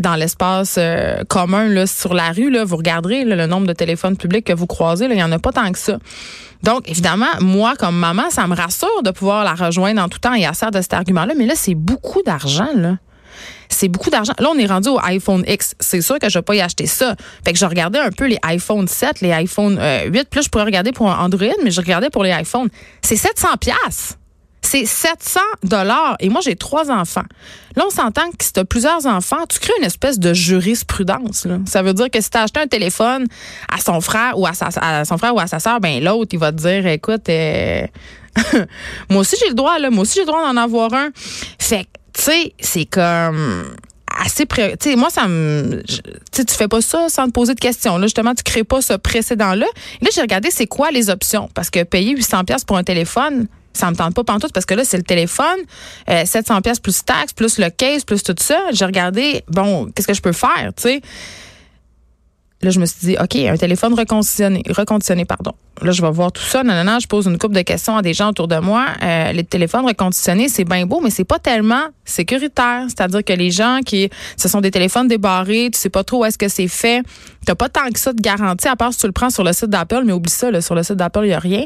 dans 0.00 0.16
l'espace 0.16 0.76
euh, 0.78 1.22
commun 1.28 1.68
là, 1.68 1.86
sur 1.86 2.14
la 2.14 2.32
rue, 2.32 2.50
là, 2.50 2.64
vous 2.64 2.76
regarderez 2.76 3.24
le 3.24 3.46
nombre 3.46 3.66
de 3.66 3.72
téléphones 3.72 4.16
publics 4.16 4.44
que 4.44 4.52
vous 4.52 4.66
croisez, 4.66 5.06
il 5.06 5.14
n'y 5.14 5.22
en 5.22 5.32
a 5.32 5.38
pas 5.38 5.52
tant 5.52 5.70
que 5.70 5.78
ça. 5.78 5.98
Donc, 6.62 6.88
évidemment, 6.88 7.26
moi, 7.40 7.74
comme 7.78 7.96
maman, 7.96 8.30
ça 8.30 8.46
me 8.46 8.54
rassure 8.54 9.02
de 9.02 9.10
pouvoir 9.10 9.44
la 9.44 9.54
rejoindre 9.54 10.02
en 10.02 10.08
tout 10.08 10.18
temps 10.18 10.34
et 10.34 10.44
à 10.44 10.52
sert 10.52 10.70
de 10.70 10.80
cet 10.80 10.94
argument-là, 10.94 11.34
mais 11.36 11.46
là, 11.46 11.54
c'est 11.56 11.74
beaucoup 11.74 12.22
d'argent, 12.22 12.68
là 12.74 12.96
c'est 13.70 13.88
beaucoup 13.88 14.10
d'argent. 14.10 14.32
Là, 14.38 14.48
on 14.52 14.58
est 14.58 14.66
rendu 14.66 14.88
au 14.88 14.98
iPhone 15.00 15.44
X. 15.46 15.74
C'est 15.80 16.02
sûr 16.02 16.18
que 16.18 16.28
je 16.28 16.38
vais 16.38 16.42
pas 16.42 16.54
y 16.54 16.60
acheter 16.60 16.86
ça. 16.86 17.14
Fait 17.44 17.52
que 17.52 17.58
je 17.58 17.64
regardais 17.64 17.98
un 17.98 18.10
peu 18.10 18.26
les 18.26 18.38
iPhone 18.42 18.86
7, 18.86 19.20
les 19.20 19.32
iPhone 19.32 19.74
8. 19.74 19.80
Euh, 19.80 20.10
Puis 20.10 20.22
là, 20.34 20.42
je 20.42 20.48
pourrais 20.48 20.64
regarder 20.64 20.92
pour 20.92 21.10
un 21.10 21.24
Android, 21.24 21.46
mais 21.62 21.70
je 21.70 21.80
regardais 21.80 22.10
pour 22.10 22.24
les 22.24 22.32
iPhones. 22.32 22.68
C'est 23.00 23.16
700 23.16 23.48
pièces. 23.60 24.18
C'est 24.62 24.84
700 24.84 25.40
dollars. 25.64 26.16
Et 26.20 26.28
moi, 26.28 26.40
j'ai 26.42 26.56
trois 26.56 26.90
enfants. 26.90 27.24
Là, 27.76 27.84
on 27.86 27.90
s'entend 27.90 28.30
que 28.30 28.44
si 28.44 28.52
tu 28.52 28.60
as 28.60 28.64
plusieurs 28.64 29.06
enfants, 29.06 29.44
tu 29.48 29.58
crées 29.58 29.72
une 29.78 29.84
espèce 29.84 30.18
de 30.18 30.34
jurisprudence. 30.34 31.46
Ça 31.66 31.82
veut 31.82 31.94
dire 31.94 32.10
que 32.10 32.20
si 32.20 32.30
tu 32.30 32.38
as 32.38 32.42
acheté 32.42 32.60
un 32.60 32.66
téléphone 32.66 33.26
à 33.72 33.80
son 33.80 34.00
frère 34.00 34.38
ou 34.38 34.46
à, 34.46 34.52
sa, 34.52 34.70
son 35.04 35.18
frère 35.18 35.34
ou 35.34 35.40
à 35.40 35.46
sa 35.46 35.60
soeur, 35.60 35.80
ben 35.80 36.02
l'autre, 36.02 36.30
il 36.32 36.38
va 36.38 36.52
te 36.52 36.58
dire, 36.58 36.86
écoute, 36.86 37.28
euh, 37.28 37.86
moi 39.08 39.20
aussi 39.20 39.36
j'ai 39.40 39.48
le 39.48 39.54
droit, 39.54 39.78
là, 39.78 39.90
moi 39.90 40.02
aussi 40.02 40.14
j'ai 40.14 40.20
le 40.20 40.26
droit 40.26 40.42
d'en 40.42 40.56
avoir 40.56 40.92
un. 40.94 41.10
Fait 41.58 41.86
tu 42.12 42.22
sais, 42.22 42.52
c'est 42.58 42.86
comme 42.86 43.64
assez 44.18 44.44
pré... 44.44 44.76
tu 44.78 44.90
sais 44.90 44.96
moi 44.96 45.08
ça 45.08 45.28
me 45.28 45.82
tu 46.32 46.44
tu 46.44 46.54
fais 46.54 46.68
pas 46.68 46.80
ça 46.80 47.08
sans 47.08 47.26
te 47.26 47.30
poser 47.30 47.54
de 47.54 47.60
questions 47.60 47.96
là 47.96 48.06
justement 48.06 48.34
tu 48.34 48.42
crées 48.42 48.64
pas 48.64 48.82
ce 48.82 48.94
précédent 48.94 49.54
là 49.54 49.66
là 50.00 50.08
j'ai 50.12 50.20
regardé 50.20 50.50
c'est 50.50 50.66
quoi 50.66 50.90
les 50.90 51.10
options? 51.10 51.48
Parce 51.54 51.70
que 51.70 51.82
payer 51.84 52.14
800 52.14 52.44
pièces 52.44 52.64
pour 52.64 52.76
un 52.76 52.84
téléphone 52.84 53.46
ça 53.72 53.90
me 53.90 53.96
tente 53.96 54.14
pas 54.14 54.24
pantoute 54.24 54.52
parce 54.52 54.66
que 54.66 54.74
là 54.74 54.84
c'est 54.84 54.96
le 54.96 55.02
téléphone 55.02 55.58
700 56.08 56.56
euh, 56.56 56.60
pièces 56.60 56.80
plus 56.80 57.04
taxes 57.04 57.32
plus 57.32 57.58
le 57.58 57.70
case 57.70 58.04
plus 58.04 58.22
tout 58.22 58.34
ça. 58.38 58.58
J'ai 58.72 58.84
regardé 58.84 59.44
bon 59.48 59.90
qu'est-ce 59.94 60.06
que 60.06 60.14
je 60.14 60.22
peux 60.22 60.32
faire 60.32 60.72
tu 60.76 60.82
sais? 60.82 61.00
Là 62.62 62.70
je 62.70 62.80
me 62.80 62.86
suis 62.86 63.00
dit 63.00 63.16
OK 63.20 63.36
un 63.36 63.56
téléphone 63.56 63.94
reconditionné 63.94 64.62
reconditionné 64.68 65.24
pardon 65.24 65.54
là, 65.82 65.92
je 65.92 66.02
vais 66.02 66.10
voir 66.10 66.32
tout 66.32 66.42
ça. 66.42 66.62
Non, 66.62 66.84
non, 66.84 66.98
je 67.00 67.06
pose 67.06 67.26
une 67.26 67.38
couple 67.38 67.54
de 67.54 67.62
questions 67.62 67.96
à 67.96 68.02
des 68.02 68.14
gens 68.14 68.30
autour 68.30 68.48
de 68.48 68.56
moi. 68.58 68.86
Euh, 69.02 69.32
les 69.32 69.44
téléphones 69.44 69.86
reconditionnés, 69.86 70.48
c'est 70.48 70.64
bien 70.64 70.86
beau, 70.86 71.00
mais 71.00 71.10
c'est 71.10 71.24
pas 71.24 71.38
tellement 71.38 71.84
sécuritaire. 72.04 72.84
C'est-à-dire 72.88 73.24
que 73.24 73.32
les 73.32 73.50
gens 73.50 73.80
qui, 73.84 74.10
ce 74.36 74.48
sont 74.48 74.60
des 74.60 74.70
téléphones 74.70 75.08
débarrés, 75.08 75.70
tu 75.72 75.78
sais 75.78 75.88
pas 75.88 76.04
trop 76.04 76.22
où 76.22 76.24
est-ce 76.24 76.38
que 76.38 76.48
c'est 76.48 76.68
fait. 76.68 77.02
T'as 77.46 77.54
pas 77.54 77.68
tant 77.68 77.88
que 77.90 77.98
ça 77.98 78.12
de 78.12 78.20
garantie, 78.20 78.68
à 78.68 78.76
part 78.76 78.92
si 78.92 78.98
tu 78.98 79.06
le 79.06 79.12
prends 79.12 79.30
sur 79.30 79.44
le 79.44 79.52
site 79.52 79.70
d'Apple, 79.70 80.02
mais 80.04 80.12
oublie 80.12 80.30
ça, 80.30 80.50
là, 80.50 80.60
sur 80.60 80.74
le 80.74 80.82
site 80.82 80.96
d'Apple, 80.96 81.22
il 81.24 81.30
y 81.30 81.32
a 81.32 81.38
rien. 81.38 81.64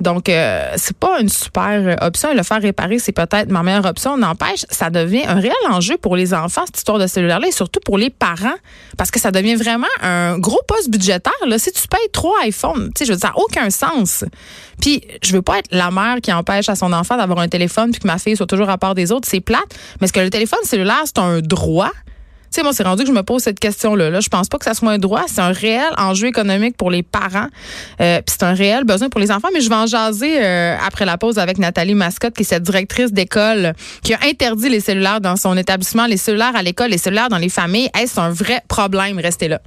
Donc, 0.00 0.28
euh, 0.28 0.70
c'est 0.76 0.96
pas 0.96 1.20
une 1.20 1.28
super 1.28 1.96
option. 2.00 2.32
Le 2.32 2.42
faire 2.44 2.62
réparer, 2.62 2.98
c'est 2.98 3.12
peut-être 3.12 3.50
ma 3.50 3.62
meilleure 3.62 3.86
option. 3.86 4.16
N'empêche, 4.16 4.64
ça 4.70 4.90
devient 4.90 5.24
un 5.26 5.40
réel 5.40 5.54
enjeu 5.68 5.96
pour 5.96 6.14
les 6.14 6.32
enfants, 6.32 6.62
cette 6.66 6.78
histoire 6.78 6.98
de 6.98 7.06
cellulaire-là, 7.06 7.48
et 7.48 7.52
surtout 7.52 7.80
pour 7.84 7.98
les 7.98 8.10
parents, 8.10 8.54
parce 8.96 9.10
que 9.10 9.18
ça 9.18 9.32
devient 9.32 9.56
vraiment 9.56 9.86
un 10.00 10.35
gros 10.38 10.60
poste 10.66 10.90
budgétaire. 10.90 11.32
Là. 11.46 11.58
Si 11.58 11.72
tu 11.72 11.88
payes 11.88 12.10
trois 12.12 12.36
iPhones, 12.44 12.90
je 12.98 13.12
veux 13.12 13.18
dire, 13.18 13.32
aucun 13.36 13.66
un 13.66 13.70
sens. 13.70 14.24
Puis, 14.80 15.02
je 15.22 15.32
veux 15.32 15.42
pas 15.42 15.58
être 15.58 15.68
la 15.70 15.90
mère 15.90 16.16
qui 16.22 16.32
empêche 16.32 16.68
à 16.68 16.76
son 16.76 16.92
enfant 16.92 17.16
d'avoir 17.16 17.38
un 17.40 17.48
téléphone 17.48 17.90
puis 17.90 18.00
que 18.00 18.06
ma 18.06 18.18
fille 18.18 18.36
soit 18.36 18.46
toujours 18.46 18.70
à 18.70 18.78
part 18.78 18.94
des 18.94 19.12
autres. 19.12 19.28
C'est 19.30 19.40
plate. 19.40 19.64
Mais 20.00 20.04
est-ce 20.04 20.12
que 20.12 20.20
le 20.20 20.30
téléphone 20.30 20.60
cellulaire, 20.64 21.02
c'est 21.04 21.18
un 21.18 21.40
droit? 21.40 21.90
Tu 22.52 22.60
sais, 22.60 22.62
moi, 22.62 22.72
c'est 22.72 22.84
rendu 22.84 23.02
que 23.02 23.08
je 23.08 23.14
me 23.14 23.22
pose 23.22 23.42
cette 23.42 23.58
question-là. 23.58 24.08
Là, 24.08 24.20
je 24.20 24.28
pense 24.28 24.48
pas 24.48 24.56
que 24.58 24.64
ça 24.64 24.74
soit 24.74 24.90
un 24.90 24.98
droit. 24.98 25.24
C'est 25.26 25.40
un 25.40 25.50
réel 25.50 25.90
enjeu 25.98 26.28
économique 26.28 26.76
pour 26.76 26.90
les 26.90 27.02
parents. 27.02 27.48
Euh, 28.00 28.18
puis 28.18 28.36
c'est 28.38 28.44
un 28.44 28.54
réel 28.54 28.84
besoin 28.84 29.08
pour 29.08 29.20
les 29.20 29.32
enfants. 29.32 29.48
Mais 29.52 29.60
je 29.60 29.68
vais 29.68 29.74
en 29.74 29.86
jaser 29.86 30.38
euh, 30.42 30.76
après 30.86 31.04
la 31.04 31.18
pause 31.18 31.38
avec 31.38 31.58
Nathalie 31.58 31.94
Mascotte, 31.94 32.34
qui 32.34 32.42
est 32.42 32.46
cette 32.46 32.62
directrice 32.62 33.12
d'école 33.12 33.72
qui 34.02 34.14
a 34.14 34.18
interdit 34.24 34.68
les 34.68 34.80
cellulaires 34.80 35.20
dans 35.20 35.36
son 35.36 35.56
établissement, 35.56 36.06
les 36.06 36.16
cellulaires 36.16 36.54
à 36.54 36.62
l'école, 36.62 36.90
les 36.90 36.98
cellulaires 36.98 37.28
dans 37.28 37.38
les 37.38 37.48
familles. 37.48 37.90
Est-ce 37.98 38.20
un 38.20 38.30
vrai 38.30 38.62
problème? 38.68 39.18
Restez 39.18 39.48
là. 39.48 39.60